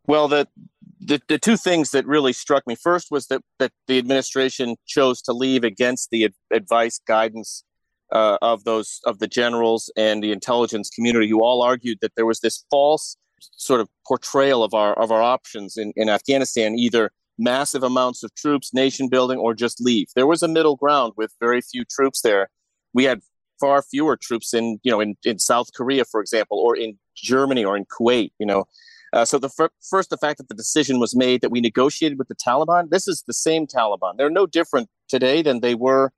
Well, 0.07 0.27
the, 0.27 0.47
the, 0.99 1.21
the 1.27 1.37
two 1.37 1.57
things 1.57 1.91
that 1.91 2.05
really 2.05 2.33
struck 2.33 2.65
me 2.65 2.75
first 2.75 3.07
was 3.11 3.27
that, 3.27 3.41
that 3.59 3.71
the 3.87 3.97
administration 3.97 4.75
chose 4.87 5.21
to 5.23 5.33
leave 5.33 5.63
against 5.63 6.09
the 6.09 6.29
advice, 6.51 6.99
guidance 7.05 7.63
uh, 8.11 8.37
of 8.41 8.63
those 8.63 8.99
of 9.05 9.19
the 9.19 9.27
generals 9.27 9.91
and 9.95 10.23
the 10.23 10.31
intelligence 10.31 10.89
community, 10.89 11.29
who 11.29 11.43
all 11.43 11.61
argued 11.61 11.99
that 12.01 12.13
there 12.15 12.25
was 12.25 12.39
this 12.39 12.65
false 12.69 13.17
sort 13.39 13.81
of 13.81 13.89
portrayal 14.07 14.63
of 14.63 14.73
our 14.73 14.93
of 14.93 15.11
our 15.11 15.21
options 15.21 15.77
in, 15.77 15.93
in 15.95 16.09
Afghanistan, 16.09 16.75
either 16.77 17.11
massive 17.37 17.83
amounts 17.83 18.23
of 18.23 18.33
troops, 18.35 18.73
nation 18.73 19.07
building, 19.07 19.37
or 19.37 19.53
just 19.53 19.79
leave. 19.79 20.07
There 20.15 20.27
was 20.27 20.43
a 20.43 20.47
middle 20.47 20.75
ground 20.75 21.13
with 21.15 21.33
very 21.39 21.61
few 21.61 21.85
troops 21.85 22.21
there. 22.21 22.49
We 22.93 23.05
had 23.05 23.21
far 23.59 23.81
fewer 23.81 24.17
troops 24.17 24.53
in, 24.53 24.79
you 24.83 24.91
know, 24.91 24.99
in, 24.99 25.15
in 25.23 25.39
South 25.39 25.73
Korea, 25.73 26.05
for 26.05 26.21
example, 26.21 26.57
or 26.57 26.75
in 26.75 26.97
Germany 27.15 27.65
or 27.65 27.75
in 27.75 27.85
Kuwait, 27.85 28.31
you 28.39 28.45
know. 28.45 28.65
Uh, 29.11 29.25
so 29.25 29.39
the 29.39 29.49
fir- 29.49 29.71
first, 29.89 30.09
the 30.09 30.17
fact 30.17 30.37
that 30.37 30.49
the 30.49 30.55
decision 30.55 30.99
was 30.99 31.15
made 31.15 31.41
that 31.41 31.49
we 31.49 31.61
negotiated 31.61 32.19
with 32.19 32.27
the 32.27 32.35
Taliban. 32.35 32.89
This 32.89 33.07
is 33.07 33.23
the 33.25 33.33
same 33.33 33.65
Taliban. 33.65 34.17
They're 34.17 34.29
no 34.29 34.45
different 34.45 34.87
today 35.07 35.41
than 35.41 35.61
they 35.61 35.73
were 35.73 36.11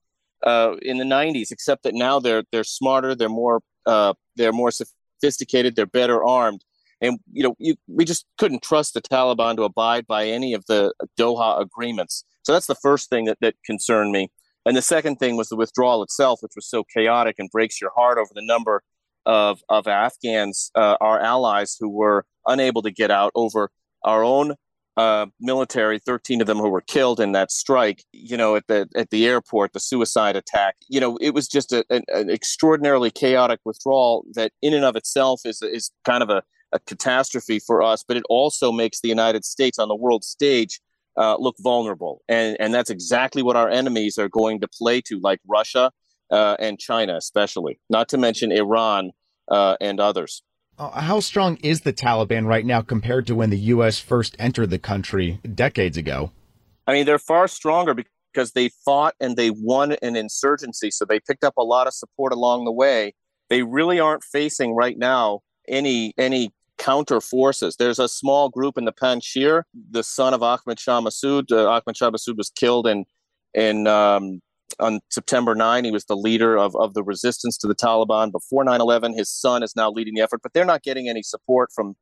uh, 0.46 0.76
in 0.82 0.98
the 0.98 1.06
90s, 1.06 1.52
except 1.52 1.84
that 1.84 1.94
now 1.94 2.20
they're 2.20 2.44
they're 2.52 2.64
smarter, 2.64 3.16
they're 3.16 3.30
more 3.30 3.62
uh, 3.86 4.14
they're 4.36 4.52
more 4.52 4.72
sophisticated, 4.72 5.76
they're 5.76 5.86
better 5.86 6.24
armed, 6.24 6.64
and 7.02 7.20
you 7.32 7.44
know, 7.44 7.56
you, 7.60 7.76
we 7.88 8.06
just 8.06 8.26
couldn't 8.38 8.62
trust 8.62 8.94
the 8.94 9.02
Taliban 9.02 9.56
to 9.56 9.64
abide 9.64 10.06
by 10.08 10.28
any 10.28 10.54
of 10.54 10.66
the 10.68 10.94
Doha 11.20 11.62
agreements. 11.62 12.24
So 12.44 12.54
that's 12.54 12.68
the 12.68 12.76
first 12.76 13.10
thing 13.10 13.26
that, 13.26 13.38
that 13.42 13.56
concerned 13.66 14.12
me. 14.12 14.30
And 14.66 14.78
the 14.78 14.82
second 14.82 15.18
thing 15.18 15.38
was 15.38 15.50
the 15.50 15.56
withdrawal 15.56 16.04
itself, 16.04 16.40
which 16.42 16.54
was 16.56 16.70
so 16.70 16.84
chaotic 16.84 17.36
and 17.40 17.50
breaks 17.50 17.82
your 17.82 17.92
heart 17.96 18.18
over 18.18 18.30
the 18.34 18.46
number 18.46 18.84
of, 19.26 19.62
of 19.70 19.88
Afghans, 19.88 20.72
uh, 20.76 20.98
our 21.02 21.20
allies, 21.20 21.78
who 21.80 21.90
were 21.90 22.26
unable 22.46 22.82
to 22.84 22.92
get 22.92 23.12
out 23.12 23.32
over 23.36 23.72
our 24.04 24.24
own 24.24 24.56
uh, 24.98 25.26
military, 25.40 26.00
13 26.00 26.42
of 26.42 26.48
them 26.48 26.58
who 26.58 26.70
were 26.70 26.82
killed 26.82 27.20
in 27.20 27.32
that 27.32 27.52
strike, 27.52 28.04
you 28.12 28.36
know, 28.36 28.56
at 28.56 28.68
the 28.68 28.88
at 28.96 29.10
the 29.10 29.26
airport, 29.26 29.74
the 29.74 29.80
suicide 29.80 30.36
attack. 30.36 30.76
You 30.90 31.00
know, 31.00 31.18
it 31.22 31.34
was 31.34 31.48
just 31.48 31.72
a, 31.72 31.86
an, 31.90 32.04
an 32.10 32.30
extraordinarily 32.30 33.10
chaotic 33.10 33.62
withdrawal 33.64 34.26
that 34.34 34.52
in 34.62 34.74
and 34.74 34.84
of 34.84 34.96
itself 34.96 35.42
is 35.46 35.62
is 35.62 35.92
kind 36.04 36.22
of 36.22 36.30
a 36.30 36.44
a 36.74 36.80
catastrophe 36.80 37.60
for 37.60 37.82
us, 37.82 38.04
but 38.08 38.18
it 38.18 38.24
also 38.30 38.72
makes 38.72 39.02
the 39.02 39.10
United 39.10 39.46
States 39.46 39.78
on 39.78 39.88
the 39.88 39.96
world 39.96 40.24
stage 40.24 40.80
uh, 41.18 41.36
look 41.38 41.56
vulnerable. 41.60 42.22
And, 42.28 42.58
and 42.60 42.74
that's 42.74 42.90
exactly 42.90 43.44
what 43.44 43.56
our 43.56 43.70
enemies 43.70 44.18
are 44.18 44.30
going 44.30 44.62
to 44.62 44.68
play 44.68 45.02
to, 45.02 45.20
like 45.20 45.40
Russia 45.48 45.92
uh, 46.32 46.56
and 46.60 46.80
China, 46.80 47.16
especially, 47.16 47.80
not 47.90 48.10
to 48.10 48.18
mention 48.18 48.52
Iran 48.52 49.12
uh, 49.50 49.76
and 49.82 50.00
others. 50.00 50.44
Uh, 50.78 51.02
how 51.02 51.20
strong 51.20 51.58
is 51.58 51.82
the 51.82 51.94
Taliban 51.94 52.46
right 52.46 52.66
now 52.66 52.82
compared 52.82 53.28
to 53.28 53.36
when 53.36 53.50
the 53.50 53.58
U.S. 53.58 54.00
first 54.00 54.36
entered 54.40 54.70
the 54.70 54.80
country 54.80 55.40
decades 55.54 55.98
ago? 55.98 56.32
I 56.88 56.94
mean, 56.94 57.06
they're 57.06 57.20
far 57.20 57.48
stronger 57.48 57.94
because 57.94 58.54
they 58.54 58.70
fought 58.84 59.14
and 59.20 59.36
they 59.36 59.52
won 59.52 59.96
an 60.02 60.16
insurgency. 60.16 60.90
So 60.90 61.06
they 61.06 61.20
picked 61.20 61.44
up 61.44 61.56
a 61.58 61.64
lot 61.64 61.88
of 61.88 61.94
support 61.94 62.34
along 62.34 62.66
the 62.66 62.72
way. 62.72 63.14
They 63.50 63.64
really 63.64 64.00
aren't 64.00 64.24
facing 64.24 64.74
right 64.74 64.98
now 64.98 65.42
any 65.68 66.14
any 66.18 66.52
counter 66.82 67.22
forces. 67.22 67.76
There's 67.78 68.00
a 68.00 68.10
small 68.10 68.50
group 68.50 68.78
in 68.78 68.86
the 68.86 68.92
Panjshir, 68.92 69.64
the 69.92 70.04
son 70.04 70.34
of 70.34 70.42
Ahmad 70.42 70.80
Shah 70.80 71.00
Massoud. 71.00 71.52
Uh, 71.52 71.70
Ahmad 71.70 71.96
Shah 71.96 72.10
Massoud 72.10 72.38
was 72.38 72.50
killed 72.50 72.88
in 72.88 73.06
in 73.54 73.88
um, 73.88 74.42
on 74.80 75.00
September 75.10 75.54
9. 75.54 75.86
He 75.86 75.92
was 75.92 76.06
the 76.06 76.16
leader 76.16 76.58
of, 76.58 76.76
of 76.76 76.94
the 76.94 77.04
resistance 77.04 77.58
to 77.60 77.68
the 77.68 77.76
Taliban 77.76 78.32
before 78.32 78.66
9/11. 78.66 79.16
His 79.16 79.30
son 79.30 79.62
is 79.64 79.76
now 79.76 79.92
leading 79.92 80.16
the 80.16 80.22
effort, 80.22 80.42
but 80.42 80.54
they're 80.54 80.66
not 80.66 80.82
getting 80.82 81.08
any 81.08 81.22
support 81.22 81.70
from 81.74 81.96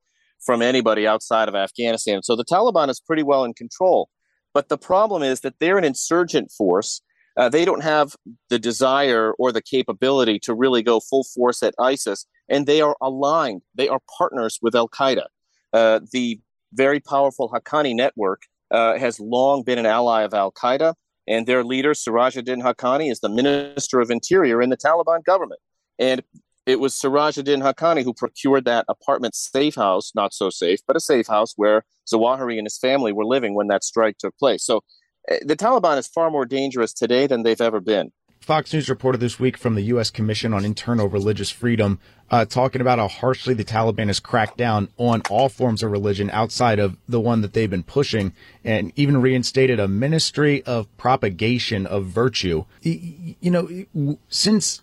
from 0.46 0.62
anybody 0.62 1.06
outside 1.06 1.50
of 1.50 1.56
Afghanistan. 1.56 2.24
So 2.24 2.38
the 2.38 2.46
Taliban 2.46 2.90
is 2.90 3.02
pretty 3.02 3.24
well 3.24 3.44
in 3.44 3.54
control. 3.54 4.10
But 4.54 4.70
the 4.70 4.78
problem 4.78 5.22
is 5.22 5.42
that 5.42 5.56
they're 5.60 5.78
an 5.78 5.84
insurgent 5.84 6.52
force. 6.52 7.02
Uh, 7.38 7.50
they 7.50 7.66
don't 7.66 7.84
have 7.84 8.16
the 8.50 8.58
desire 8.58 9.34
or 9.34 9.52
the 9.52 9.62
capability 9.62 10.40
to 10.40 10.54
really 10.54 10.82
go 10.82 11.00
full 11.00 11.24
force 11.24 11.62
at 11.62 11.76
ISIS 11.80 12.26
and 12.50 12.66
they 12.66 12.82
are 12.82 12.96
aligned. 13.02 13.62
They 13.76 13.88
are 13.88 14.00
partners 14.18 14.60
with 14.62 14.76
Al 14.76 14.90
Qaeda. 14.90 15.26
Uh, 15.72 16.00
the 16.12 16.40
very 16.74 17.00
powerful 17.00 17.50
Haqqani 17.50 17.96
network 17.96 18.44
uh, 18.72 18.98
has 18.98 19.20
long 19.20 19.64
been 19.64 19.80
an 19.80 19.86
ally 19.86 20.24
of 20.24 20.34
Al 20.34 20.52
Qaeda, 20.52 20.96
and 21.28 21.46
their 21.46 21.64
leader, 21.64 21.92
Sirajuddin 21.92 22.62
Haqqani, 22.64 23.12
is 23.12 23.20
the 23.20 23.30
Minister 23.30 24.00
of 24.00 24.10
Interior 24.10 24.62
in 24.62 24.70
the 24.70 24.78
Taliban 24.78 25.24
government. 25.24 25.62
And 25.98 26.24
it 26.66 26.80
was 26.80 26.94
Sirajuddin 26.94 27.62
Haqqani 27.62 28.04
who 28.04 28.14
procured 28.14 28.66
that 28.66 28.86
apartment 28.88 29.36
safe 29.36 29.76
house, 29.76 30.12
not 30.16 30.34
so 30.34 30.50
safe, 30.50 30.80
but 30.86 30.96
a 30.96 31.00
safe 31.00 31.28
house 31.28 31.54
where 31.56 31.84
Zawahiri 32.12 32.58
and 32.58 32.66
his 32.66 32.78
family 32.78 33.12
were 33.12 33.26
living 33.26 33.56
when 33.56 33.68
that 33.68 33.84
strike 33.84 34.18
took 34.18 34.38
place. 34.38 34.64
So 34.64 34.82
uh, 35.32 35.38
the 35.46 35.56
Taliban 35.56 35.98
is 35.98 36.08
far 36.08 36.30
more 36.30 36.46
dangerous 36.46 36.94
today 36.94 37.28
than 37.28 37.44
they've 37.44 37.62
ever 37.62 37.80
been. 37.80 38.12
Fox 38.42 38.74
News 38.74 38.90
reported 38.90 39.20
this 39.20 39.40
week 39.40 39.58
from 39.58 39.76
the 39.76 39.84
U.S. 39.84 40.10
Commission 40.10 40.54
on 40.54 40.66
Internal 40.66 41.08
Religious 41.08 41.52
Freedom, 41.52 42.00
uh, 42.32 42.46
talking 42.46 42.82
about 42.82 42.98
how 42.98 43.08
harshly 43.08 43.54
the 43.54 43.66
Taliban 43.66 44.08
has 44.08 44.20
cracked 44.20 44.58
down 44.58 44.88
on 44.98 45.22
all 45.30 45.50
forms 45.50 45.84
of 45.84 45.92
religion 45.92 46.32
outside 46.32 46.80
of 46.80 46.98
the 47.08 47.20
one 47.20 47.42
that 47.42 47.54
they've 47.54 47.70
been 47.70 47.84
pushing, 47.84 48.34
and 48.64 48.92
even 48.96 49.22
reinstated 49.22 49.80
a 49.80 49.88
ministry 49.88 50.64
of 50.64 50.96
propagation 50.98 51.86
of 51.86 52.06
virtue. 52.06 52.66
You 52.82 53.52
know, 53.52 54.18
since 54.30 54.82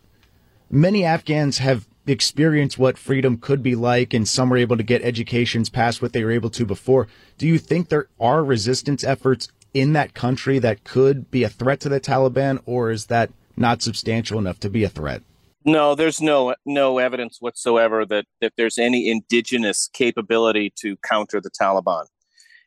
many 0.71 1.05
Afghans 1.05 1.59
have 1.59 1.89
experienced 2.07 2.79
what 2.79 2.97
freedom 2.97 3.37
could 3.37 3.65
be 3.65 3.75
like, 3.75 4.15
and 4.15 4.29
some 4.29 4.49
were 4.51 4.59
able 4.59 4.77
to 4.77 4.85
get 4.85 5.03
educations 5.03 5.71
past 5.71 6.01
what 6.01 6.13
they 6.13 6.23
were 6.23 6.31
able 6.31 6.51
to 6.51 6.65
before, 6.65 7.09
do 7.37 7.49
you 7.49 7.59
think 7.59 7.89
there 7.89 8.07
are 8.21 8.45
resistance 8.45 9.03
efforts 9.03 9.49
in 9.75 9.93
that 9.95 10.15
country 10.15 10.61
that 10.61 10.85
could 10.85 11.31
be 11.33 11.43
a 11.43 11.49
threat 11.49 11.81
to 11.81 11.89
the 11.89 12.01
Taliban, 12.01 12.63
or 12.65 12.93
is 12.93 13.07
that 13.07 13.31
not 13.57 13.83
substantial 13.83 14.39
enough 14.39 14.61
to 14.61 14.71
be 14.71 14.85
a 14.85 14.89
threat? 14.89 15.23
No, 15.65 15.95
there's 15.95 16.21
no 16.21 16.55
no 16.65 16.99
evidence 16.99 17.39
whatsoever 17.41 18.07
that 18.07 18.27
that 18.41 18.53
there's 18.57 18.79
any 18.79 19.11
indigenous 19.11 19.89
capability 19.93 20.73
to 20.77 20.97
counter 20.99 21.41
the 21.41 21.51
Taliban, 21.51 22.05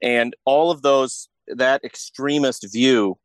and 0.02 0.36
all 0.46 0.70
of 0.70 0.82
those 0.82 1.30
that 1.48 1.84
extremist 1.84 2.68
view 2.72 3.18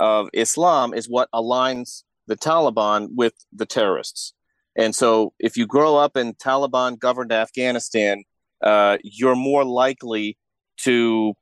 of 0.00 0.28
Islam 0.32 0.94
is 0.94 1.08
what 1.08 1.28
aligns 1.34 2.04
the 2.26 2.36
Taliban 2.36 3.08
with 3.14 3.34
the 3.52 3.66
terrorists. 3.66 4.34
And 4.76 4.94
so, 4.94 5.32
if 5.38 5.56
you 5.56 5.66
grow 5.66 5.96
up 5.96 6.16
in 6.16 6.34
Taliban 6.34 6.98
governed 6.98 7.32
Afghanistan, 7.32 8.22
uh, 8.62 8.98
you're 9.02 9.36
more 9.36 9.64
likely 9.64 10.38
to 10.78 11.34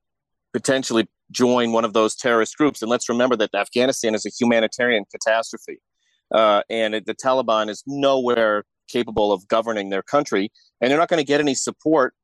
potentially 0.52 1.06
join 1.30 1.72
one 1.72 1.84
of 1.84 1.92
those 1.92 2.14
terrorist 2.14 2.56
groups. 2.56 2.82
And 2.82 2.90
let's 2.90 3.08
remember 3.08 3.36
that 3.36 3.54
Afghanistan 3.54 4.14
is 4.14 4.26
a 4.26 4.30
humanitarian 4.30 5.04
catastrophe. 5.10 5.78
Uh, 6.34 6.62
and 6.68 6.94
the 6.94 7.14
Taliban 7.14 7.68
is 7.68 7.82
nowhere 7.86 8.64
capable 8.88 9.32
of 9.32 9.46
governing 9.48 9.90
their 9.90 10.02
country. 10.02 10.50
And 10.80 10.90
they're 10.90 10.98
not 10.98 11.08
going 11.08 11.20
to 11.20 11.26
get 11.26 11.40
any 11.40 11.54
support 11.54 12.14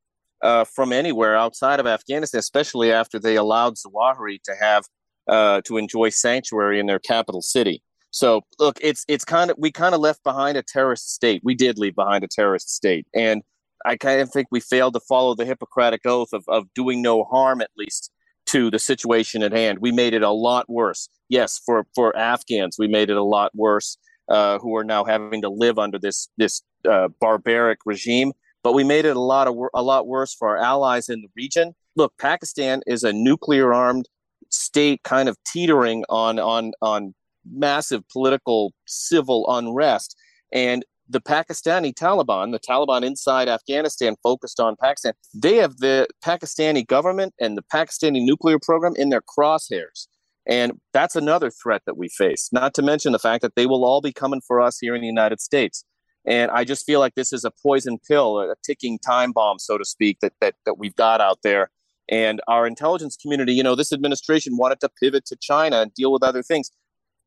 uh, 0.43 0.65
from 0.65 0.91
anywhere 0.91 1.35
outside 1.35 1.79
of 1.79 1.87
Afghanistan, 1.87 2.39
especially 2.39 2.91
after 2.91 3.17
they 3.17 3.35
allowed 3.35 3.75
Zawahiri 3.75 4.41
to 4.43 4.55
have 4.59 4.83
uh, 5.27 5.61
to 5.61 5.77
enjoy 5.77 6.09
sanctuary 6.09 6.79
in 6.79 6.85
their 6.85 6.99
capital 6.99 7.41
city. 7.41 7.81
So 8.11 8.41
look, 8.59 8.77
it's 8.81 9.05
it's 9.07 9.25
kind 9.25 9.49
of 9.49 9.57
we 9.57 9.71
kind 9.71 9.95
of 9.95 10.01
left 10.01 10.23
behind 10.23 10.57
a 10.57 10.61
terrorist 10.61 11.13
state. 11.13 11.41
We 11.43 11.55
did 11.55 11.79
leave 11.79 11.95
behind 11.95 12.23
a 12.23 12.27
terrorist 12.27 12.69
state, 12.69 13.07
and 13.15 13.41
I 13.85 13.95
kind 13.95 14.21
of 14.21 14.31
think 14.31 14.47
we 14.51 14.59
failed 14.59 14.93
to 14.93 14.99
follow 14.99 15.33
the 15.33 15.45
Hippocratic 15.45 16.01
oath 16.05 16.31
of 16.31 16.43
of 16.47 16.65
doing 16.75 17.01
no 17.01 17.23
harm, 17.23 17.59
at 17.61 17.71
least 17.75 18.11
to 18.53 18.69
the 18.69 18.77
situation 18.77 19.41
at 19.41 19.51
hand. 19.51 19.79
We 19.79 19.91
made 19.91 20.13
it 20.13 20.21
a 20.21 20.29
lot 20.29 20.69
worse. 20.69 21.09
Yes, 21.27 21.59
for 21.65 21.87
for 21.95 22.15
Afghans, 22.15 22.77
we 22.77 22.87
made 22.87 23.09
it 23.09 23.17
a 23.17 23.23
lot 23.23 23.51
worse, 23.55 23.97
uh, 24.29 24.59
who 24.59 24.75
are 24.75 24.83
now 24.83 25.03
having 25.03 25.41
to 25.41 25.49
live 25.49 25.79
under 25.79 25.97
this 25.97 26.29
this 26.37 26.61
uh, 26.87 27.07
barbaric 27.19 27.79
regime. 27.85 28.31
But 28.63 28.73
we 28.73 28.83
made 28.83 29.05
it 29.05 29.17
a 29.17 29.19
lot 29.19 29.47
of 29.47 29.55
a 29.73 29.81
lot 29.81 30.07
worse 30.07 30.35
for 30.35 30.49
our 30.49 30.57
allies 30.57 31.09
in 31.09 31.21
the 31.21 31.29
region. 31.35 31.73
Look, 31.95 32.13
Pakistan 32.19 32.81
is 32.85 33.03
a 33.03 33.11
nuclear 33.11 33.73
armed 33.73 34.07
state, 34.49 35.01
kind 35.03 35.27
of 35.27 35.35
teetering 35.51 36.05
on 36.09 36.37
on 36.37 36.73
on 36.81 37.15
massive 37.51 38.07
political 38.09 38.71
civil 38.85 39.45
unrest, 39.49 40.15
and 40.51 40.85
the 41.13 41.21
Pakistani 41.21 41.93
Taliban, 41.93 42.51
the 42.51 42.59
Taliban 42.59 43.03
inside 43.03 43.47
Afghanistan 43.47 44.15
focused 44.21 44.59
on 44.59 44.75
Pakistan, 44.81 45.13
they 45.33 45.57
have 45.57 45.77
the 45.77 46.07
Pakistani 46.25 46.85
government 46.85 47.33
and 47.39 47.57
the 47.57 47.61
Pakistani 47.61 48.25
nuclear 48.25 48.57
program 48.59 48.93
in 48.97 49.09
their 49.09 49.21
crosshairs. 49.21 50.07
And 50.45 50.73
that's 50.91 51.15
another 51.15 51.49
threat 51.49 51.83
that 51.85 51.95
we 51.95 52.09
face, 52.09 52.49
not 52.51 52.73
to 52.73 52.81
mention 52.81 53.13
the 53.13 53.19
fact 53.19 53.43
that 53.43 53.55
they 53.55 53.65
will 53.65 53.85
all 53.85 54.01
be 54.01 54.11
coming 54.11 54.41
for 54.45 54.59
us 54.59 54.79
here 54.79 54.93
in 54.95 55.01
the 55.01 55.07
United 55.07 55.39
States. 55.39 55.85
And 56.25 56.51
I 56.51 56.63
just 56.63 56.85
feel 56.85 56.99
like 56.99 57.15
this 57.15 57.31
is 57.31 57.45
a 57.45 57.51
poison 57.51 57.99
pill, 57.99 58.39
a 58.39 58.55
ticking 58.65 58.99
time 58.99 59.31
bomb, 59.31 59.59
so 59.59 59.77
to 59.77 59.85
speak, 59.85 60.19
that, 60.21 60.33
that, 60.41 60.55
that 60.65 60.77
we've 60.77 60.95
got 60.95 61.21
out 61.21 61.39
there. 61.43 61.69
And 62.09 62.41
our 62.47 62.67
intelligence 62.67 63.15
community, 63.15 63.53
you 63.53 63.63
know, 63.63 63.75
this 63.75 63.93
administration 63.93 64.57
wanted 64.57 64.79
to 64.81 64.89
pivot 64.89 65.25
to 65.27 65.37
China 65.37 65.81
and 65.81 65.93
deal 65.93 66.11
with 66.11 66.23
other 66.23 66.43
things. 66.43 66.71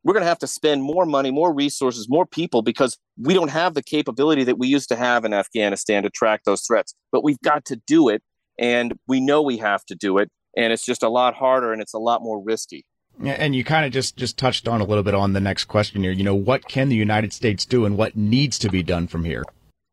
We're 0.07 0.13
going 0.13 0.23
to 0.23 0.29
have 0.29 0.39
to 0.39 0.47
spend 0.47 0.85
more 0.85 1.05
money, 1.05 1.33
more 1.33 1.53
resources, 1.53 2.09
more 2.09 2.27
people 2.27 2.63
because 2.63 2.97
we 3.21 3.35
don't 3.35 3.51
have 3.51 3.75
the 3.75 3.83
capability 3.83 4.45
that 4.45 4.57
we 4.57 4.69
used 4.69 4.89
to 4.91 4.97
have 4.97 5.25
in 5.25 5.35
Afghanistan 5.35 6.05
to 6.05 6.11
track 6.11 6.43
those 6.45 6.63
threats. 6.63 6.95
But 7.11 7.25
we've 7.25 7.41
got 7.41 7.65
to 7.65 7.77
do 7.89 8.09
it. 8.09 8.23
And 8.57 8.95
we 9.09 9.21
know 9.21 9.43
we 9.43 9.57
have 9.57 9.85
to 9.87 9.97
do 9.97 10.19
it. 10.19 10.31
And 10.57 10.73
it's 10.73 10.85
just 10.85 11.03
a 11.03 11.09
lot 11.09 11.35
harder 11.35 11.73
and 11.73 11.83
it's 11.83 11.93
a 11.93 11.99
lot 11.99 12.23
more 12.23 12.41
risky. 12.41 12.87
And 13.21 13.57
you 13.57 13.65
kind 13.65 13.85
of 13.85 13.91
just 13.91 14.17
just 14.17 14.39
touched 14.39 14.69
on 14.69 14.81
a 14.81 14.85
little 14.85 15.03
bit 15.03 15.15
on 15.17 15.33
the 15.33 15.41
next 15.41 15.65
question 15.65 16.05
here. 16.05 16.13
You 16.13 16.23
know, 16.23 16.37
what 16.37 16.69
can 16.69 16.89
the 16.89 16.95
United 16.95 17.33
States 17.33 17.65
do, 17.65 17.85
and 17.85 17.97
what 17.97 18.15
needs 18.15 18.61
to 18.61 18.69
be 18.69 18.85
done 18.85 19.09
from 19.09 19.25
here? 19.25 19.43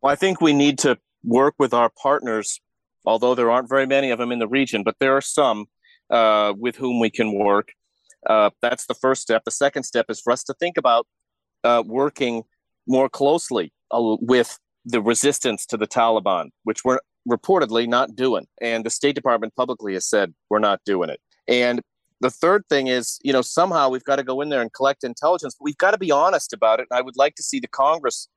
Well, 0.01 0.11
I 0.11 0.15
think 0.15 0.41
we 0.41 0.53
need 0.53 0.77
to 0.79 0.99
work 1.23 1.55
with 1.57 1.73
our 1.73 1.89
partners, 1.89 2.59
although 3.03 3.33
there 3.33 3.49
aren't 3.49 3.69
very 3.69 3.87
many 3.87 4.11
of 4.11 4.19
them 4.19 4.31
in 4.31 4.39
the 4.39 4.47
region, 4.47 4.83
but 4.83 4.95
there 4.99 5.15
are 5.15 5.21
some 5.21 5.65
uh, 6.09 6.53
with 6.55 6.75
whom 6.75 6.99
we 6.99 7.09
can 7.09 7.33
work. 7.33 7.69
Uh, 8.27 8.49
that's 8.61 8.85
the 8.85 8.93
first 8.93 9.21
step. 9.21 9.43
The 9.45 9.51
second 9.51 9.83
step 9.83 10.05
is 10.09 10.21
for 10.21 10.31
us 10.31 10.43
to 10.45 10.53
think 10.53 10.77
about 10.77 11.07
uh, 11.63 11.83
working 11.85 12.43
more 12.87 13.09
closely 13.09 13.71
uh, 13.91 14.17
with 14.19 14.59
the 14.85 15.01
resistance 15.01 15.65
to 15.67 15.77
the 15.77 15.87
Taliban, 15.87 16.49
which 16.63 16.83
we're 16.83 16.99
reportedly 17.29 17.87
not 17.87 18.15
doing. 18.15 18.45
And 18.61 18.85
the 18.85 18.89
State 18.89 19.15
Department 19.15 19.55
publicly 19.55 19.93
has 19.93 20.05
said 20.05 20.33
we're 20.49 20.59
not 20.59 20.81
doing 20.85 21.09
it. 21.09 21.19
And 21.47 21.81
the 22.19 22.29
third 22.29 22.63
thing 22.69 22.87
is, 22.87 23.19
you 23.23 23.33
know, 23.33 23.41
somehow 23.41 23.89
we've 23.89 24.03
got 24.03 24.17
to 24.17 24.23
go 24.23 24.41
in 24.41 24.49
there 24.49 24.61
and 24.61 24.71
collect 24.73 25.03
intelligence. 25.03 25.55
But 25.57 25.65
we've 25.65 25.77
got 25.77 25.91
to 25.91 25.97
be 25.97 26.11
honest 26.11 26.53
about 26.53 26.79
it. 26.79 26.87
And 26.89 26.97
I 26.97 27.01
would 27.01 27.17
like 27.17 27.35
to 27.35 27.43
see 27.43 27.59
the 27.59 27.67
Congress 27.67 28.27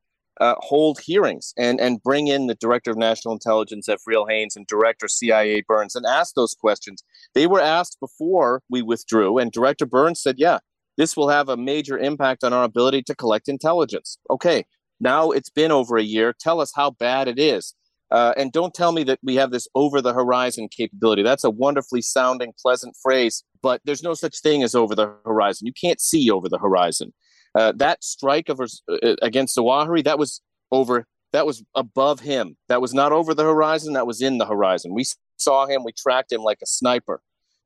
uh, 0.40 0.54
hold 0.58 1.00
hearings 1.00 1.54
and 1.56 1.80
and 1.80 2.02
bring 2.02 2.28
in 2.28 2.46
the 2.46 2.54
director 2.54 2.90
of 2.90 2.96
national 2.96 3.34
intelligence, 3.34 3.88
Avril 3.88 4.26
Haines, 4.26 4.56
and 4.56 4.66
director 4.66 5.08
CIA 5.08 5.62
Burns, 5.66 5.94
and 5.94 6.06
ask 6.06 6.34
those 6.34 6.54
questions. 6.54 7.02
They 7.34 7.46
were 7.46 7.60
asked 7.60 7.98
before 8.00 8.62
we 8.68 8.82
withdrew, 8.82 9.38
and 9.38 9.50
Director 9.52 9.86
Burns 9.86 10.20
said, 10.20 10.36
"Yeah, 10.38 10.58
this 10.96 11.16
will 11.16 11.28
have 11.28 11.48
a 11.48 11.56
major 11.56 11.98
impact 11.98 12.44
on 12.44 12.52
our 12.52 12.64
ability 12.64 13.02
to 13.04 13.14
collect 13.14 13.48
intelligence." 13.48 14.18
Okay, 14.30 14.64
now 15.00 15.30
it's 15.30 15.50
been 15.50 15.72
over 15.72 15.96
a 15.96 16.02
year. 16.02 16.34
Tell 16.38 16.60
us 16.60 16.72
how 16.74 16.90
bad 16.90 17.28
it 17.28 17.38
is. 17.38 17.74
Uh, 18.10 18.32
and 18.36 18.52
don't 18.52 18.72
tell 18.72 18.92
me 18.92 19.02
that 19.02 19.18
we 19.22 19.34
have 19.34 19.50
this 19.50 19.66
over 19.74 20.00
the 20.00 20.12
horizon 20.12 20.68
capability. 20.68 21.22
That's 21.22 21.42
a 21.42 21.50
wonderfully 21.50 22.02
sounding, 22.02 22.52
pleasant 22.60 22.96
phrase, 23.02 23.42
but 23.62 23.80
there's 23.84 24.02
no 24.02 24.14
such 24.14 24.40
thing 24.40 24.62
as 24.62 24.76
over 24.76 24.94
the 24.94 25.12
horizon. 25.24 25.66
You 25.66 25.72
can't 25.72 26.00
see 26.00 26.30
over 26.30 26.48
the 26.48 26.58
horizon. 26.58 27.12
Uh, 27.56 27.72
that 27.76 28.04
strike 28.04 28.48
of, 28.48 28.60
uh, 28.60 29.16
against 29.22 29.56
Zawahiri, 29.56 30.04
that 30.04 30.18
was 30.18 30.42
over, 30.70 31.06
that 31.32 31.46
was 31.46 31.62
above 31.74 32.20
him. 32.20 32.56
That 32.68 32.80
was 32.80 32.92
not 32.92 33.12
over 33.12 33.34
the 33.34 33.44
horizon. 33.44 33.94
That 33.94 34.06
was 34.06 34.20
in 34.20 34.38
the 34.38 34.46
horizon. 34.46 34.92
We 34.94 35.04
saw 35.36 35.66
him. 35.66 35.82
We 35.84 35.92
tracked 35.92 36.32
him 36.32 36.42
like 36.42 36.58
a 36.62 36.66
sniper, 36.66 37.20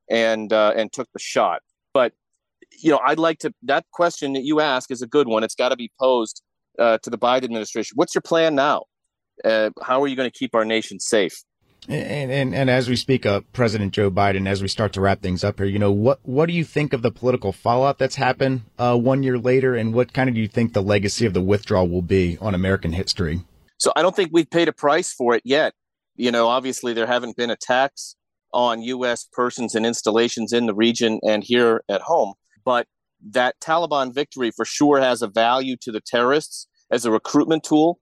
and 0.09 0.53
uh, 0.53 0.73
and 0.77 0.93
took 0.93 1.09
the 1.13 1.19
shot. 1.19 1.63
But 1.93 2.13
you 2.81 2.91
know, 2.91 3.01
I'd 3.05 3.19
like 3.19 3.39
to. 3.41 3.53
That 3.65 3.85
question 3.93 4.33
that 4.35 4.45
you 4.45 4.61
ask 4.61 4.91
is 4.91 5.03
a 5.03 5.07
good 5.07 5.27
one. 5.27 5.43
It's 5.45 5.55
got 5.55 5.71
to 5.71 5.77
be 5.77 5.91
posed 5.99 6.43
uh, 6.79 6.99
to 7.03 7.11
the 7.11 7.19
Biden 7.19 7.45
administration. 7.45 7.95
What's 7.97 8.15
your 8.15 8.23
plan 8.23 8.55
now? 8.55 8.85
Uh, 9.45 9.71
how 9.83 10.03
are 10.03 10.07
you 10.07 10.17
going 10.17 10.31
to 10.31 10.39
keep 10.39 10.55
our 10.55 10.65
nation 10.65 11.01
safe? 11.01 11.43
And, 11.91 12.31
and, 12.31 12.55
and 12.55 12.71
as 12.71 12.89
we 12.89 12.95
speak 12.95 13.27
of 13.27 13.53
President 13.53 13.93
Joe 13.93 14.13
Biden, 14.13 14.49
as 14.49 14.63
we 14.63 14.69
start 14.69 14.93
to 14.93 15.01
wrap 15.01 15.23
things 15.23 15.43
up 15.43 15.59
here, 15.59 15.67
you 15.67 15.79
know, 15.79 15.91
what, 15.91 16.21
what 16.23 16.47
do 16.47 16.53
you 16.53 16.65
think 16.65 16.93
of 16.93 17.03
the 17.03 17.11
political 17.11 17.53
fallout 17.53 17.99
that's 17.99 18.15
happened 18.15 18.63
uh, 18.79 18.97
one 18.97 19.25
year 19.25 19.37
later? 19.39 19.75
And 19.75 19.93
what 19.93 20.13
kind 20.13 20.29
of 20.29 20.37
do 20.37 20.41
you 20.41 20.47
think 20.47 20.73
the 20.73 20.83
legacy 20.83 21.27
of 21.27 21.35
the 21.35 21.41
withdrawal 21.41 21.89
will 21.89 22.03
be 22.03 22.39
on 22.41 22.55
American 22.55 22.93
history? 22.93 23.41
So 23.79 23.93
I 23.97 24.03
don't 24.03 24.15
think 24.15 24.31
we've 24.33 24.49
paid 24.49 24.69
a 24.69 24.73
price 24.73 25.13
for 25.13 25.35
it 25.35 25.43
yet. 25.45 25.75
You 26.15 26.31
know, 26.31 26.47
obviously 26.47 26.93
there 26.93 27.09
haven't 27.09 27.37
been 27.37 27.51
attacks 27.51 28.15
on 28.53 28.83
U.S. 28.83 29.27
persons 29.33 29.75
and 29.75 29.85
installations 29.85 30.53
in 30.53 30.67
the 30.67 30.75
region 30.75 31.19
and 31.27 31.43
here 31.43 31.83
at 31.89 32.03
home. 32.03 32.35
But 32.65 32.87
that 33.31 33.57
Taliban 33.61 34.15
victory 34.15 34.53
for 34.53 34.65
sure 34.65 35.01
has 35.01 35.23
a 35.23 35.29
value 35.29 35.77
to 35.81 35.91
the 35.91 36.01
terrorists 36.01 36.69
as 36.89 37.05
a 37.05 37.11
recruitment 37.11 37.65
tool 37.65 37.99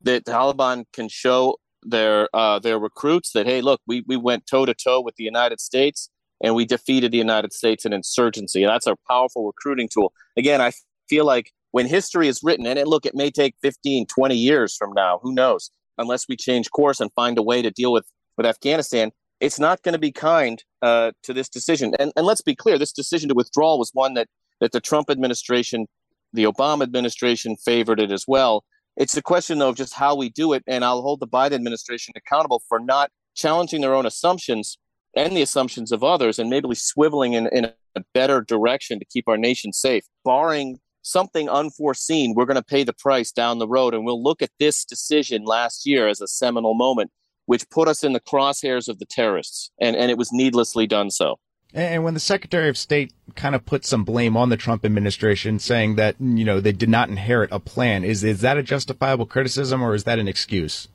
the 0.00 0.20
Taliban 0.20 0.84
can 0.92 1.08
show 1.08 1.56
their 1.86 2.28
uh, 2.34 2.58
their 2.58 2.78
recruits 2.78 3.32
that 3.32 3.46
hey, 3.46 3.60
look, 3.60 3.80
we 3.86 4.04
we 4.06 4.16
went 4.16 4.46
toe 4.46 4.66
to 4.66 4.74
toe 4.74 5.00
with 5.00 5.16
the 5.16 5.24
United 5.24 5.60
States 5.60 6.10
and 6.42 6.54
we 6.54 6.64
defeated 6.64 7.12
the 7.12 7.18
United 7.18 7.52
States 7.52 7.84
in 7.84 7.92
insurgency. 7.92 8.62
And 8.62 8.70
that's 8.70 8.86
a 8.86 8.96
powerful 9.08 9.46
recruiting 9.46 9.88
tool. 9.88 10.12
Again, 10.36 10.60
I 10.60 10.72
feel 11.08 11.24
like 11.24 11.52
when 11.70 11.86
history 11.86 12.28
is 12.28 12.40
written, 12.42 12.66
and 12.66 12.78
it, 12.78 12.86
look, 12.86 13.06
it 13.06 13.14
may 13.14 13.30
take 13.30 13.54
15, 13.62 14.06
20 14.06 14.36
years 14.36 14.76
from 14.76 14.92
now, 14.94 15.20
who 15.22 15.34
knows, 15.34 15.70
unless 15.98 16.28
we 16.28 16.36
change 16.36 16.70
course 16.70 17.00
and 17.00 17.10
find 17.14 17.38
a 17.38 17.42
way 17.42 17.62
to 17.62 17.70
deal 17.70 17.92
with, 17.92 18.06
with 18.36 18.46
Afghanistan, 18.46 19.10
it's 19.40 19.58
not 19.58 19.82
going 19.82 19.92
to 19.92 19.98
be 19.98 20.12
kind 20.12 20.62
uh, 20.82 21.12
to 21.22 21.32
this 21.32 21.48
decision. 21.48 21.94
And, 21.98 22.12
and 22.16 22.26
let's 22.26 22.40
be 22.42 22.54
clear, 22.54 22.78
this 22.78 22.92
decision 22.92 23.28
to 23.28 23.34
withdraw 23.34 23.76
was 23.76 23.90
one 23.92 24.14
that, 24.14 24.28
that 24.60 24.72
the 24.72 24.80
Trump 24.80 25.10
administration, 25.10 25.86
the 26.32 26.44
Obama 26.44 26.82
administration 26.82 27.56
favored 27.56 28.00
it 28.00 28.10
as 28.10 28.24
well. 28.26 28.64
It's 28.96 29.16
a 29.16 29.22
question 29.22 29.60
of 29.60 29.76
just 29.76 29.92
how 29.92 30.16
we 30.16 30.30
do 30.30 30.54
it, 30.54 30.62
and 30.66 30.84
I'll 30.84 31.02
hold 31.02 31.20
the 31.20 31.28
Biden 31.28 31.52
administration 31.52 32.14
accountable 32.16 32.62
for 32.66 32.80
not 32.80 33.10
challenging 33.34 33.82
their 33.82 33.94
own 33.94 34.06
assumptions 34.06 34.78
and 35.14 35.36
the 35.36 35.42
assumptions 35.42 35.92
of 35.92 36.02
others, 36.02 36.38
and 36.38 36.48
maybe 36.48 36.68
swiveling 36.68 37.34
in, 37.34 37.46
in 37.48 37.70
a 37.94 38.04
better 38.14 38.40
direction 38.40 38.98
to 38.98 39.04
keep 39.04 39.28
our 39.28 39.36
nation 39.36 39.72
safe. 39.72 40.04
Barring 40.24 40.78
something 41.02 41.48
unforeseen, 41.48 42.34
we're 42.34 42.46
going 42.46 42.56
to 42.56 42.64
pay 42.64 42.84
the 42.84 42.92
price 42.92 43.32
down 43.32 43.58
the 43.58 43.68
road, 43.68 43.94
and 43.94 44.04
we'll 44.04 44.22
look 44.22 44.40
at 44.40 44.50
this 44.58 44.84
decision 44.84 45.44
last 45.44 45.86
year 45.86 46.08
as 46.08 46.20
a 46.20 46.26
seminal 46.26 46.74
moment, 46.74 47.10
which 47.44 47.68
put 47.70 47.88
us 47.88 48.02
in 48.02 48.12
the 48.12 48.20
crosshairs 48.20 48.88
of 48.88 48.98
the 48.98 49.06
terrorists, 49.06 49.70
and, 49.80 49.94
and 49.94 50.10
it 50.10 50.18
was 50.18 50.32
needlessly 50.32 50.86
done 50.86 51.10
so. 51.10 51.36
And 51.76 52.02
when 52.02 52.14
the 52.14 52.20
Secretary 52.20 52.70
of 52.70 52.78
State 52.78 53.12
kind 53.34 53.54
of 53.54 53.66
put 53.66 53.84
some 53.84 54.02
blame 54.02 54.34
on 54.34 54.48
the 54.48 54.56
Trump 54.56 54.82
administration, 54.82 55.58
saying 55.58 55.96
that 55.96 56.16
you 56.18 56.44
know 56.44 56.58
they 56.58 56.72
did 56.72 56.88
not 56.88 57.10
inherit 57.10 57.50
a 57.52 57.60
plan, 57.60 58.02
is 58.02 58.24
is 58.24 58.40
that 58.40 58.56
a 58.56 58.62
justifiable 58.62 59.26
criticism 59.26 59.82
or 59.82 59.94
is 59.94 60.04
that 60.04 60.18
an 60.18 60.26
excuse? 60.26 60.88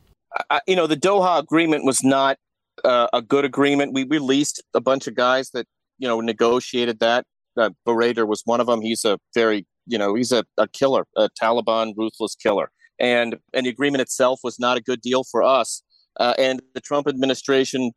I, 0.50 0.60
you 0.66 0.76
know, 0.76 0.88
the 0.88 0.98
Doha 0.98 1.38
agreement 1.38 1.86
was 1.86 2.04
not 2.04 2.40
uh, 2.84 3.08
a 3.14 3.22
good 3.22 3.46
agreement. 3.46 3.94
We 3.94 4.06
released 4.06 4.64
a 4.74 4.82
bunch 4.82 5.06
of 5.06 5.14
guys 5.14 5.52
that 5.52 5.68
you 6.00 6.08
know 6.08 6.20
negotiated 6.20 7.00
that. 7.00 7.26
Uh, 7.56 7.70
Baradar 7.88 8.28
was 8.28 8.42
one 8.46 8.60
of 8.60 8.66
them. 8.66 8.82
He's 8.82 9.06
a 9.06 9.20
very 9.36 9.68
you 9.86 10.00
know 10.00 10.16
he's 10.16 10.32
a, 10.32 10.44
a 10.58 10.68
killer, 10.68 11.06
a 11.16 11.30
Taliban 11.40 11.94
ruthless 11.96 12.34
killer, 12.34 12.72
and 13.00 13.38
and 13.54 13.68
the 13.68 13.70
agreement 13.70 14.02
itself 14.02 14.40
was 14.44 14.60
not 14.60 14.78
a 14.78 14.82
good 14.82 15.02
deal 15.02 15.26
for 15.26 15.44
us. 15.44 15.84
Uh, 16.20 16.34
and 16.40 16.60
the 16.74 16.82
Trump 16.82 17.08
administration 17.08 17.92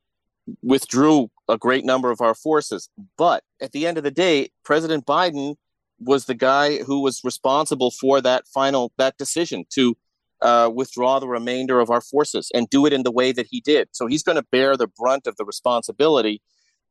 withdrew 0.63 1.31
a 1.49 1.59
great 1.59 1.85
number 1.85 2.11
of 2.11 2.21
our 2.21 2.35
forces. 2.35 2.89
But 3.17 3.43
at 3.61 3.73
the 3.73 3.87
end 3.87 3.99
of 3.99 4.05
the 4.05 4.11
day, 4.11 4.51
President 4.65 5.07
Biden 5.07 5.57
was 6.01 6.27
the 6.27 6.35
guy 6.35 6.79
who 6.83 7.01
was 7.01 7.23
responsible 7.25 7.91
for 7.91 8.21
that 8.21 8.47
final 8.49 8.93
that 8.99 9.17
decision 9.17 9.65
to 9.71 9.97
uh, 10.43 10.71
withdraw 10.75 11.19
the 11.19 11.29
remainder 11.29 11.81
of 11.81 11.91
our 11.91 12.01
forces 12.01 12.51
and 12.55 12.69
do 12.69 12.85
it 12.87 12.93
in 12.93 13.03
the 13.03 13.13
way 13.13 13.33
that 13.33 13.47
he 13.51 13.61
did. 13.61 13.89
So 13.93 14.07
he's 14.07 14.23
going 14.23 14.37
to 14.37 14.47
bear 14.51 14.77
the 14.77 14.89
brunt 14.89 15.27
of 15.27 15.37
the 15.37 15.45
responsibility. 15.45 16.43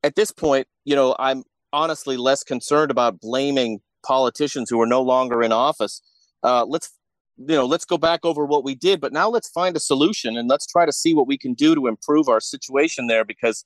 At 0.04 0.16
this 0.16 0.32
point, 0.32 0.68
you 0.86 0.96
know, 0.96 1.16
I'm 1.20 1.44
honestly 1.72 2.18
less 2.18 2.44
concerned 2.44 2.92
about 2.92 3.20
blaming 3.20 3.82
politicians 4.06 4.70
who 4.70 4.82
are 4.82 4.88
no 4.88 5.02
longer 5.02 5.44
in 5.44 5.52
office. 5.52 6.02
Uh, 6.42 6.66
let's 6.66 6.92
you 7.38 7.56
know 7.56 7.66
let's 7.66 7.86
go 7.86 7.98
back 7.98 8.20
over 8.24 8.46
what 8.46 8.64
we 8.64 8.76
did 8.76 9.02
but 9.02 9.12
now 9.12 9.28
let's 9.28 9.50
find 9.50 9.76
a 9.76 9.80
solution 9.80 10.38
and 10.38 10.48
let's 10.48 10.68
try 10.68 10.86
to 10.86 10.92
see 10.92 11.16
what 11.16 11.26
we 11.26 11.36
can 11.36 11.56
do 11.56 11.74
to 11.74 11.88
improve 11.88 12.30
our 12.30 12.40
situation 12.40 13.08
there 13.08 13.26
because 13.26 13.66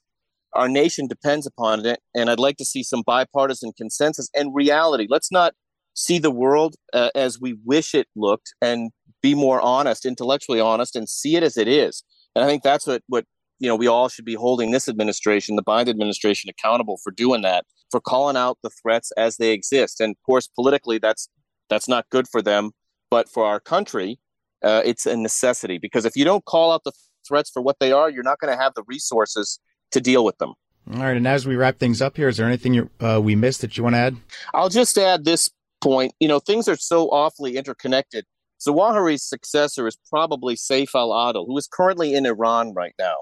our 0.58 0.67
nation 0.67 1.08
depends 1.08 1.46
upon 1.46 1.86
it 1.86 2.00
and 2.15 2.30
i'd 2.30 2.39
like 2.39 2.58
to 2.58 2.65
see 2.65 2.84
some 2.84 3.04
bipartisan 3.06 3.72
consensus 3.78 4.30
and 4.34 4.54
reality. 4.54 5.08
Let's 5.10 5.32
not 5.32 5.54
see 5.93 6.20
the 6.20 6.32
world 6.32 6.76
uh, 6.93 7.10
as 7.15 7.39
we 7.39 7.58
wish 7.65 7.96
it 7.96 8.08
looked 8.15 8.54
and 8.62 8.91
be 9.22 9.34
more 9.34 9.60
honest 9.62 10.06
intellectually 10.06 10.60
honest 10.60 10.96
and 10.96 11.10
see 11.10 11.36
it 11.36 11.43
as 11.43 11.58
it 11.58 11.67
is. 11.67 12.04
And 12.36 12.43
i 12.43 12.48
think 12.48 12.63
that's 12.63 12.86
what 12.86 13.04
what 13.08 13.26
you 13.60 13.67
know 13.67 13.76
we 13.76 13.88
all 13.88 14.10
should 14.10 14.26
be 14.26 14.36
holding 14.36 14.72
this 14.72 14.88
administration 14.88 15.56
the 15.56 15.63
biden 15.63 15.89
administration 15.89 16.50
accountable 16.50 16.98
for 17.04 17.12
doing 17.12 17.41
that 17.41 17.65
for 17.89 18.00
calling 18.00 18.38
out 18.38 18.58
the 18.63 18.70
threats 18.82 19.12
as 19.17 19.38
they 19.38 19.52
exist. 19.52 20.02
And 20.02 20.12
of 20.12 20.22
course 20.26 20.48
politically 20.48 20.98
that's 21.00 21.30
that's 21.70 21.88
not 21.88 22.10
good 22.10 22.28
for 22.28 22.41
them. 22.41 22.72
But 23.10 23.30
for 23.30 23.46
our 23.46 23.60
country, 23.60 24.20
uh, 24.63 24.82
it's 24.84 25.06
a 25.06 25.15
necessity 25.15 25.78
because 25.78 26.06
if 26.06 26.15
you 26.15 26.26
don't 26.26 26.46
call 26.46 26.72
out 26.72 26.84
the 26.84 26.91
threats 27.28 27.50
for 27.50 27.62
what 27.62 27.78
they 27.80 27.91
are, 27.91 28.10
you're 28.10 28.24
not 28.24 28.39
going 28.39 28.56
to 28.56 28.62
have 28.62 28.74
the 28.76 28.84
resources 28.88 29.60
to 29.91 30.02
deal 30.02 30.23
with 30.23 30.38
them. 30.38 30.54
All 30.93 31.02
right. 31.02 31.17
And 31.17 31.28
as 31.28 31.45
we 31.45 31.56
wrap 31.56 31.80
things 31.80 32.02
up 32.02 32.15
here, 32.15 32.30
is 32.30 32.38
there 32.38 32.47
anything 32.47 32.89
uh, 33.00 33.19
we 33.21 33.36
missed 33.36 33.62
that 33.62 33.78
you 33.78 33.84
want 33.84 33.95
to 33.95 34.00
add? 34.00 34.15
I'll 34.54 34.69
just 34.69 34.97
add 34.97 35.26
this 35.26 35.50
point. 35.82 36.13
You 36.19 36.28
know, 36.28 36.39
things 36.39 36.67
are 36.67 36.78
so 36.78 37.10
awfully 37.10 37.58
interconnected 37.58 38.26
Zawahiri's 38.60 39.23
successor 39.23 39.88
is 39.88 39.97
probably 40.10 40.56
Saif 40.56 40.89
al-Adil, 40.95 41.45
who 41.45 41.58
is 41.58 41.67
currently 41.67 42.13
in 42.13 42.26
Iran 42.26 42.73
right 42.73 42.93
now. 42.97 43.17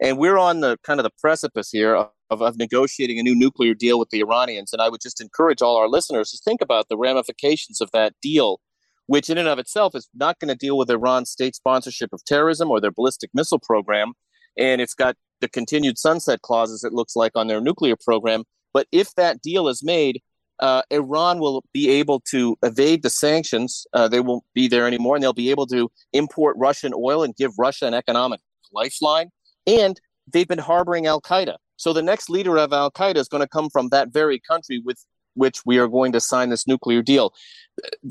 And 0.00 0.18
we're 0.18 0.38
on 0.38 0.60
the 0.60 0.78
kind 0.84 1.00
of 1.00 1.04
the 1.04 1.10
precipice 1.20 1.70
here 1.70 1.94
of, 1.94 2.10
of 2.30 2.56
negotiating 2.58 3.18
a 3.18 3.22
new 3.22 3.34
nuclear 3.34 3.74
deal 3.74 3.98
with 3.98 4.10
the 4.10 4.20
Iranians. 4.20 4.72
And 4.72 4.82
I 4.82 4.88
would 4.88 5.00
just 5.00 5.20
encourage 5.20 5.62
all 5.62 5.76
our 5.76 5.88
listeners 5.88 6.30
to 6.30 6.38
think 6.44 6.60
about 6.60 6.88
the 6.88 6.98
ramifications 6.98 7.80
of 7.80 7.90
that 7.92 8.12
deal, 8.22 8.60
which 9.06 9.30
in 9.30 9.38
and 9.38 9.48
of 9.48 9.58
itself 9.58 9.94
is 9.94 10.08
not 10.14 10.38
going 10.38 10.48
to 10.48 10.54
deal 10.54 10.76
with 10.76 10.90
Iran's 10.90 11.30
state 11.30 11.54
sponsorship 11.54 12.12
of 12.12 12.24
terrorism 12.24 12.70
or 12.70 12.80
their 12.80 12.90
ballistic 12.90 13.30
missile 13.32 13.58
program. 13.58 14.12
And 14.56 14.80
it's 14.80 14.94
got 14.94 15.16
the 15.40 15.48
continued 15.48 15.98
sunset 15.98 16.42
clauses, 16.42 16.84
it 16.84 16.92
looks 16.92 17.16
like, 17.16 17.32
on 17.34 17.46
their 17.46 17.60
nuclear 17.60 17.96
program. 17.96 18.44
But 18.72 18.86
if 18.92 19.14
that 19.14 19.42
deal 19.42 19.68
is 19.68 19.82
made, 19.82 20.22
uh, 20.60 20.82
Iran 20.90 21.38
will 21.38 21.62
be 21.72 21.90
able 21.90 22.20
to 22.30 22.56
evade 22.62 23.02
the 23.02 23.10
sanctions. 23.10 23.86
Uh, 23.92 24.08
they 24.08 24.20
won't 24.20 24.44
be 24.54 24.68
there 24.68 24.86
anymore, 24.86 25.16
and 25.16 25.22
they'll 25.22 25.32
be 25.32 25.50
able 25.50 25.66
to 25.66 25.90
import 26.12 26.56
Russian 26.58 26.92
oil 26.94 27.22
and 27.22 27.36
give 27.36 27.52
Russia 27.58 27.86
an 27.86 27.94
economic 27.94 28.40
lifeline. 28.72 29.30
And 29.66 30.00
they've 30.32 30.48
been 30.48 30.58
harboring 30.58 31.06
Al 31.06 31.20
Qaeda. 31.20 31.56
So 31.76 31.92
the 31.92 32.02
next 32.02 32.30
leader 32.30 32.56
of 32.56 32.72
Al 32.72 32.90
Qaeda 32.90 33.16
is 33.16 33.28
going 33.28 33.42
to 33.42 33.48
come 33.48 33.68
from 33.68 33.90
that 33.90 34.08
very 34.08 34.40
country 34.40 34.80
with 34.84 35.04
which 35.34 35.60
we 35.66 35.78
are 35.78 35.88
going 35.88 36.12
to 36.12 36.20
sign 36.20 36.48
this 36.48 36.66
nuclear 36.66 37.02
deal. 37.02 37.34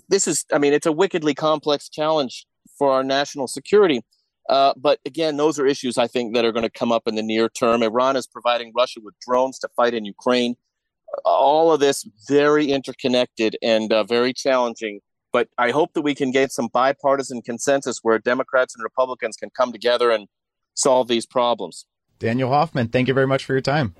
This 0.10 0.28
is, 0.28 0.46
I 0.54 0.60
mean, 0.60 0.74
it's 0.74 0.86
a 0.86 0.92
wickedly 0.92 1.34
complex 1.34 1.90
challenge 1.90 2.46
for 2.78 2.92
our 2.92 3.04
national 3.04 3.48
security. 3.48 4.02
Uh, 4.50 4.74
but 4.78 5.00
again, 5.06 5.38
those 5.38 5.60
are 5.60 5.66
issues 5.66 5.98
I 5.98 6.08
think 6.08 6.36
that 6.36 6.46
are 6.46 6.52
going 6.52 6.64
to 6.64 6.70
come 6.70 6.92
up 6.92 7.04
in 7.08 7.16
the 7.16 7.24
near 7.24 7.50
term. 7.50 7.82
Iran 7.82 8.16
is 8.16 8.28
providing 8.28 8.72
Russia 8.76 9.00
with 9.04 9.16
drones 9.26 9.58
to 9.60 9.70
fight 9.76 9.94
in 9.94 10.06
Ukraine. 10.06 10.56
All 11.24 11.72
of 11.72 11.80
this 11.80 12.08
very 12.28 12.72
interconnected 12.72 13.58
and 13.62 13.92
uh, 13.92 14.04
very 14.04 14.34
challenging. 14.34 15.00
But 15.32 15.50
I 15.58 15.72
hope 15.72 15.94
that 15.94 16.02
we 16.02 16.16
can 16.16 16.32
get 16.32 16.52
some 16.52 16.70
bipartisan 16.72 17.42
consensus 17.42 18.00
where 18.04 18.20
Democrats 18.20 18.76
and 18.76 18.84
Republicans 18.84 19.36
can 19.36 19.50
come 19.50 19.72
together 19.72 20.12
and 20.12 20.28
solve 20.76 21.08
these 21.08 21.26
problems. 21.26 21.86
Daniel 22.20 22.50
Hoffman, 22.50 22.88
thank 22.88 23.08
you 23.08 23.14
very 23.14 23.28
much 23.28 23.44
for 23.44 23.54
your 23.54 23.62
time. 23.62 23.96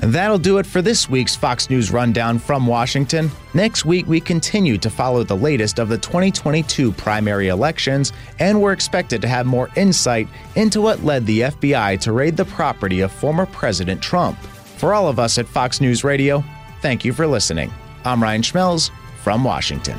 And 0.00 0.12
that'll 0.12 0.38
do 0.38 0.58
it 0.58 0.66
for 0.66 0.80
this 0.80 1.08
week's 1.08 1.34
Fox 1.34 1.68
News 1.70 1.90
Rundown 1.90 2.38
from 2.38 2.66
Washington. 2.66 3.30
Next 3.52 3.84
week, 3.84 4.06
we 4.06 4.20
continue 4.20 4.78
to 4.78 4.90
follow 4.90 5.24
the 5.24 5.36
latest 5.36 5.80
of 5.80 5.88
the 5.88 5.98
2022 5.98 6.92
primary 6.92 7.48
elections, 7.48 8.12
and 8.38 8.60
we're 8.62 8.72
expected 8.72 9.20
to 9.22 9.28
have 9.28 9.46
more 9.46 9.70
insight 9.76 10.28
into 10.54 10.80
what 10.80 11.02
led 11.02 11.26
the 11.26 11.40
FBI 11.40 11.98
to 12.00 12.12
raid 12.12 12.36
the 12.36 12.44
property 12.44 13.00
of 13.00 13.10
former 13.10 13.46
President 13.46 14.00
Trump. 14.00 14.38
For 14.76 14.94
all 14.94 15.08
of 15.08 15.18
us 15.18 15.36
at 15.38 15.48
Fox 15.48 15.80
News 15.80 16.04
Radio, 16.04 16.44
thank 16.80 17.04
you 17.04 17.12
for 17.12 17.26
listening. 17.26 17.72
I'm 18.04 18.22
Ryan 18.22 18.42
Schmelz 18.42 18.92
from 19.22 19.42
Washington. 19.42 19.98